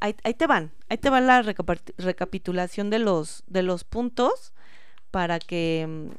ahí, 0.00 0.14
te 0.14 0.46
van. 0.46 0.72
Ahí 0.88 0.96
te 0.96 1.10
va 1.10 1.20
la 1.20 1.42
recapitulación 1.42 2.88
de 2.88 2.98
los, 2.98 3.44
de 3.46 3.62
los 3.62 3.84
puntos 3.84 4.54
para 5.10 5.38
que, 5.38 6.10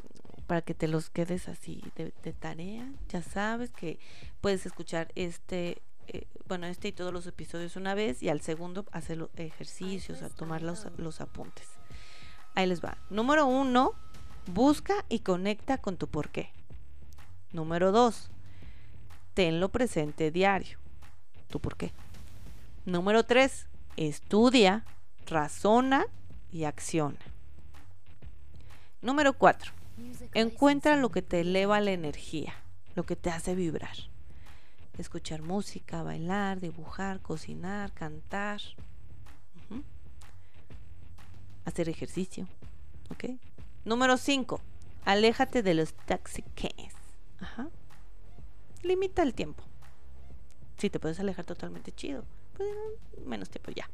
para 0.48 0.62
que 0.62 0.74
te 0.74 0.88
los 0.88 1.10
quedes 1.10 1.48
así 1.48 1.84
de, 1.96 2.34
tarea. 2.34 2.92
Ya 3.10 3.22
sabes 3.22 3.72
que 3.72 4.00
puedes 4.42 4.66
escuchar 4.66 5.12
este, 5.16 5.82
eh, 6.08 6.26
bueno, 6.48 6.68
este 6.68 6.90
y 6.90 6.92
todos 6.92 7.14
los 7.14 7.28
episodios 7.28 7.76
una 7.76 7.94
vez 7.94 8.24
y 8.24 8.30
al 8.30 8.42
segundo 8.42 8.86
hacer 8.92 9.18
los 9.18 9.30
ejercicios, 9.36 10.22
a 10.22 10.30
tomar 10.30 10.62
los, 10.62 10.88
los 10.98 11.22
apuntes. 11.22 11.68
Ahí 12.56 12.68
les 12.68 12.84
va. 12.84 12.98
Número 13.10 13.46
uno, 13.46 13.94
busca 14.48 15.06
y 15.08 15.20
conecta 15.20 15.78
con 15.78 15.98
tu 15.98 16.08
porqué. 16.08 16.52
Número 17.52 17.92
2. 17.92 18.30
Tenlo 19.34 19.70
presente 19.70 20.32
diario. 20.32 20.78
¿Tú 21.50 21.60
por 21.60 21.78
qué? 21.78 21.92
Número 22.86 23.24
3. 23.24 23.68
Estudia, 23.98 24.86
razona 25.26 26.06
y 26.52 26.66
acciona. 26.66 27.18
Número 29.02 29.34
4. 29.34 29.72
Encuentra 30.34 30.96
lo 30.96 31.10
que 31.10 31.22
te 31.22 31.42
eleva 31.42 31.80
la 31.82 31.92
energía, 31.92 32.54
lo 32.96 33.06
que 33.06 33.16
te 33.16 33.30
hace 33.30 33.56
vibrar. 33.56 33.96
Escuchar 34.98 35.42
música, 35.42 36.04
bailar, 36.04 36.60
dibujar, 36.60 37.22
cocinar, 37.22 37.94
cantar. 37.94 38.62
Hacer 41.66 41.88
ejercicio. 41.88 42.48
¿Ok? 43.10 43.26
Número 43.86 44.18
5. 44.18 44.60
Aléjate 45.06 45.64
de 45.64 45.74
los 45.74 45.94
taxi 45.94 46.44
Ajá. 47.40 47.70
Limita 48.84 49.24
el 49.24 49.34
tiempo. 49.34 49.64
Si 50.78 50.90
te 50.90 51.00
puedes 51.00 51.20
alejar 51.20 51.46
totalmente 51.46 51.92
chido. 51.92 52.26
Pues, 52.58 52.70
menos 53.26 53.50
tiempo 53.50 53.72
ya. 53.72 53.90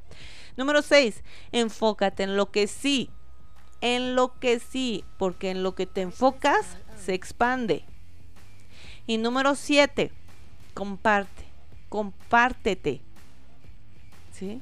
Número 0.58 0.82
6. 0.82 1.24
Enfócate 1.52 2.24
en 2.24 2.36
lo 2.36 2.52
que 2.52 2.68
sí. 2.68 3.10
En 3.82 4.16
lo 4.16 4.38
que 4.40 4.60
sí. 4.60 5.04
Porque 5.18 5.52
en 5.52 5.64
lo 5.64 5.76
que 5.76 5.86
te 5.86 6.02
enfocas 6.02 6.78
se 6.98 7.14
expande. 7.14 7.86
Y 9.08 9.18
número 9.18 9.56
7. 9.56 10.12
Comparte. 10.74 11.44
Compártete. 11.90 13.02
¿Sí? 14.32 14.62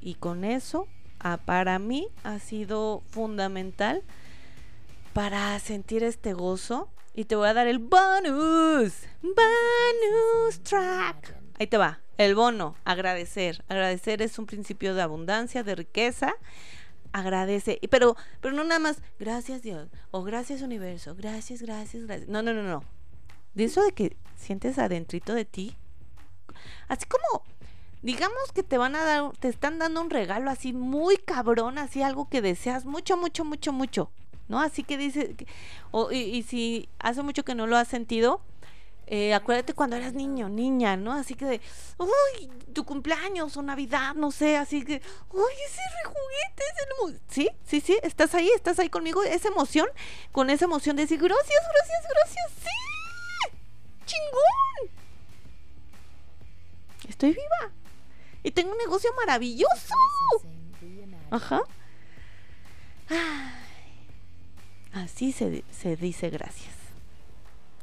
Y 0.00 0.14
con 0.14 0.44
eso, 0.44 0.88
ah, 1.18 1.38
para 1.44 1.78
mí 1.78 2.08
ha 2.24 2.38
sido 2.38 3.02
fundamental 3.10 4.02
para 5.12 5.58
sentir 5.58 6.02
este 6.04 6.32
gozo. 6.32 6.88
Y 7.12 7.24
te 7.24 7.36
voy 7.36 7.48
a 7.48 7.54
dar 7.54 7.66
el 7.66 7.80
bonus. 7.80 8.94
Bonus 9.20 10.60
track. 10.62 11.36
Ahí 11.58 11.66
te 11.66 11.76
va. 11.76 12.00
El 12.16 12.34
bono. 12.34 12.76
Agradecer. 12.84 13.64
Agradecer 13.68 14.22
es 14.22 14.38
un 14.38 14.46
principio 14.46 14.94
de 14.94 15.02
abundancia, 15.02 15.62
de 15.62 15.74
riqueza. 15.74 16.34
Agradece. 17.12 17.80
Pero, 17.90 18.16
pero 18.40 18.54
no 18.54 18.64
nada 18.64 18.78
más, 18.78 19.02
gracias 19.18 19.62
Dios. 19.62 19.88
O 20.10 20.22
gracias 20.22 20.62
universo. 20.62 21.14
Gracias, 21.16 21.62
gracias, 21.62 22.04
gracias. 22.04 22.28
No, 22.28 22.42
no, 22.42 22.52
no, 22.52 22.62
no. 22.62 22.84
De 23.54 23.64
eso 23.64 23.82
de 23.82 23.92
que 23.92 24.16
sientes 24.36 24.78
adentrito 24.78 25.34
de 25.34 25.44
ti. 25.44 25.76
Así 26.88 27.06
como 27.06 27.44
digamos 28.02 28.52
que 28.54 28.62
te 28.62 28.78
van 28.78 28.96
a 28.96 29.04
dar, 29.04 29.32
te 29.38 29.48
están 29.48 29.78
dando 29.78 30.00
un 30.00 30.10
regalo 30.10 30.50
así 30.50 30.72
muy 30.72 31.16
cabrón, 31.16 31.78
así 31.78 32.02
algo 32.02 32.28
que 32.28 32.40
deseas 32.40 32.86
mucho, 32.86 33.16
mucho, 33.16 33.44
mucho, 33.44 33.72
mucho. 33.72 34.10
¿no? 34.50 34.60
Así 34.60 34.82
que 34.82 34.98
dice, 34.98 35.36
o, 35.92 36.10
y, 36.10 36.42
si 36.42 36.88
hace 36.98 37.22
mucho 37.22 37.44
que 37.44 37.54
no 37.54 37.66
lo 37.68 37.76
has 37.76 37.88
sentido, 37.88 38.40
eh, 39.12 39.34
acuérdate 39.34 39.74
cuando 39.74 39.96
eras 39.96 40.14
niño, 40.14 40.48
niña, 40.48 40.96
¿no? 40.96 41.12
Así 41.12 41.34
que 41.34 41.44
de, 41.44 41.60
uy, 41.98 42.48
tu 42.72 42.84
cumpleaños 42.84 43.56
o 43.56 43.62
Navidad, 43.62 44.14
no 44.14 44.30
sé, 44.30 44.56
así 44.56 44.84
que, 44.84 45.02
uy, 45.32 45.52
ese 45.66 45.82
juguete, 46.04 46.62
ese 46.72 47.18
sí, 47.28 47.50
sí, 47.66 47.80
sí, 47.80 47.98
estás 48.04 48.36
ahí, 48.36 48.48
estás 48.54 48.78
ahí 48.78 48.88
conmigo, 48.88 49.24
esa 49.24 49.48
emoción, 49.48 49.88
con 50.30 50.48
esa 50.48 50.66
emoción 50.66 50.94
de 50.94 51.02
decir, 51.02 51.20
gracias, 51.20 51.62
gracias, 51.74 52.04
gracias, 52.14 52.52
sí, 52.62 53.58
chingón. 54.06 54.94
Estoy 57.08 57.30
viva. 57.30 57.72
Y 58.44 58.52
tengo 58.52 58.70
un 58.70 58.78
negocio 58.78 59.10
maravilloso. 59.16 59.94
Ajá. 61.32 61.62
Así 64.92 65.32
se, 65.32 65.64
dice 65.96 66.30
gracias. 66.30 66.74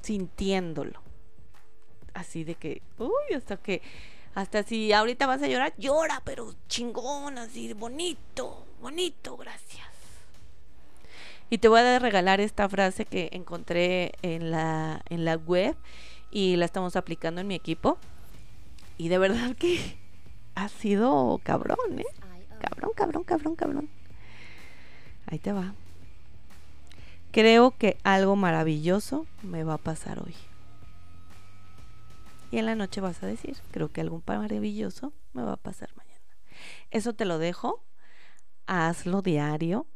Sintiéndolo. 0.01 1.07
Así 2.17 2.43
de 2.43 2.56
que, 2.56 2.82
uy, 2.97 3.36
hasta 3.36 3.58
que, 3.58 3.84
hasta 4.34 4.63
si 4.63 4.91
ahorita 4.91 5.27
vas 5.27 5.43
a 5.43 5.47
llorar, 5.47 5.75
llora, 5.77 6.19
pero 6.25 6.51
chingón, 6.67 7.38
así, 7.38 7.71
bonito, 7.73 8.65
bonito, 8.82 9.38
gracias. 9.38 9.86
Y 11.51 11.60
te 11.60 11.67
voy 11.67 11.82
a 11.82 11.99
regalar 11.99 12.41
esta 12.41 12.67
frase 12.67 13.06
que 13.06 13.30
encontré 13.34 14.13
en 14.23 14.49
la, 14.49 15.03
en 15.10 15.25
la 15.25 15.36
web 15.36 15.75
y 16.32 16.56
la 16.56 16.65
estamos 16.65 16.95
aplicando 16.95 17.39
en 17.39 17.45
mi 17.45 17.53
equipo. 17.53 17.99
Y 18.97 19.10
de 19.10 19.19
verdad 19.19 19.56
que 19.56 19.99
ha 20.56 20.69
sido 20.69 21.39
cabrón, 21.43 21.99
¿eh? 21.99 22.06
Cabrón, 22.60 22.91
cabrón, 22.95 23.23
cabrón, 23.25 23.56
cabrón. 23.56 23.89
Ahí 25.27 25.38
te 25.38 25.51
va. 25.51 25.75
Creo 27.32 27.77
que 27.77 27.95
algo 28.03 28.36
maravilloso 28.36 29.27
me 29.43 29.63
va 29.63 29.75
a 29.75 29.77
pasar 29.77 30.17
hoy. 30.17 30.34
Y 32.51 32.57
en 32.57 32.65
la 32.65 32.75
noche 32.75 33.01
vas 33.01 33.21
a 33.23 33.27
decir, 33.27 33.57
creo 33.71 33.91
que 33.91 34.01
algo 34.01 34.21
maravilloso 34.25 35.13
me 35.33 35.43
va 35.43 35.53
a 35.53 35.57
pasar 35.57 35.89
mañana. 35.95 36.21
Eso 36.91 37.13
te 37.13 37.25
lo 37.25 37.39
dejo. 37.39 37.83
Hazlo 38.65 39.21
diario. 39.21 39.88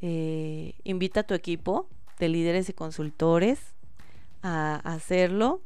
Eh, 0.00 0.74
invita 0.84 1.20
a 1.20 1.22
tu 1.22 1.34
equipo 1.34 1.88
de 2.18 2.28
líderes 2.28 2.68
y 2.68 2.72
consultores 2.72 3.60
a 4.42 4.76
hacerlo. 4.84 5.62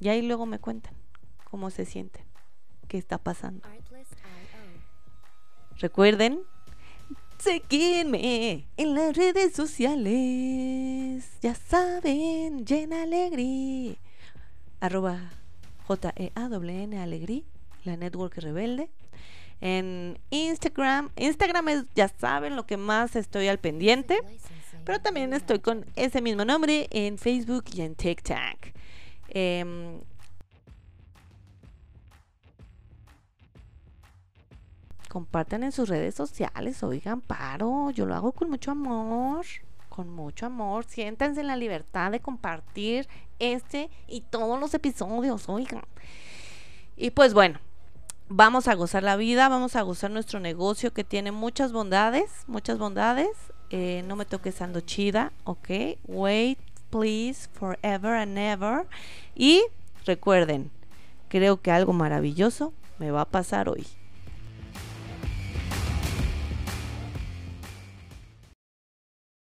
Y 0.00 0.08
ahí 0.08 0.22
luego 0.22 0.46
me 0.46 0.58
cuentan 0.58 0.94
cómo 1.44 1.70
se 1.70 1.84
sienten, 1.84 2.24
qué 2.88 2.98
está 2.98 3.18
pasando. 3.18 3.68
Recuerden 5.78 6.42
Seguidme 7.42 8.68
en 8.76 8.94
las 8.94 9.16
redes 9.16 9.52
sociales. 9.52 11.24
Ya 11.40 11.56
saben, 11.56 12.64
llena 12.64 13.02
alegría. 13.02 13.96
Arroba 14.82 15.30
J-E-A-W-N 15.86 16.98
Alegría, 16.98 17.44
la 17.84 17.96
network 17.96 18.36
rebelde. 18.38 18.90
En 19.60 20.18
Instagram. 20.30 21.10
Instagram 21.14 21.68
es, 21.68 21.84
ya 21.94 22.08
saben, 22.08 22.56
lo 22.56 22.66
que 22.66 22.76
más 22.76 23.14
estoy 23.14 23.46
al 23.46 23.58
pendiente. 23.58 24.18
Pero 24.84 25.00
también 25.00 25.34
estoy 25.34 25.60
con 25.60 25.86
ese 25.94 26.20
mismo 26.20 26.44
nombre 26.44 26.88
en 26.90 27.16
Facebook 27.16 27.66
y 27.72 27.82
en 27.82 27.94
TikTok. 27.94 28.74
Eh, 29.28 30.00
compartan 35.08 35.62
en 35.62 35.70
sus 35.70 35.88
redes 35.88 36.16
sociales, 36.16 36.82
oigan, 36.82 37.20
paro, 37.20 37.90
yo 37.90 38.04
lo 38.04 38.16
hago 38.16 38.32
con 38.32 38.50
mucho 38.50 38.72
amor, 38.72 39.46
con 39.92 40.08
mucho 40.08 40.46
amor, 40.46 40.86
siéntense 40.86 41.42
en 41.42 41.46
la 41.46 41.56
libertad 41.56 42.10
de 42.10 42.20
compartir 42.20 43.06
este 43.38 43.90
y 44.08 44.22
todos 44.22 44.58
los 44.58 44.72
episodios, 44.72 45.50
oigan. 45.50 45.84
Y 46.96 47.10
pues 47.10 47.34
bueno, 47.34 47.58
vamos 48.30 48.68
a 48.68 48.74
gozar 48.74 49.02
la 49.02 49.16
vida, 49.16 49.50
vamos 49.50 49.76
a 49.76 49.82
gozar 49.82 50.10
nuestro 50.10 50.40
negocio 50.40 50.94
que 50.94 51.04
tiene 51.04 51.30
muchas 51.30 51.72
bondades, 51.72 52.30
muchas 52.46 52.78
bondades. 52.78 53.28
Eh, 53.68 54.02
no 54.06 54.16
me 54.16 54.24
toques 54.24 54.62
ando 54.62 54.80
chida, 54.80 55.30
ok. 55.44 55.68
Wait, 56.06 56.58
please, 56.88 57.50
forever 57.52 58.14
and 58.14 58.38
ever. 58.38 58.86
Y 59.34 59.62
recuerden, 60.06 60.70
creo 61.28 61.60
que 61.60 61.70
algo 61.70 61.92
maravilloso 61.92 62.72
me 62.98 63.10
va 63.10 63.22
a 63.22 63.30
pasar 63.30 63.68
hoy. 63.68 63.86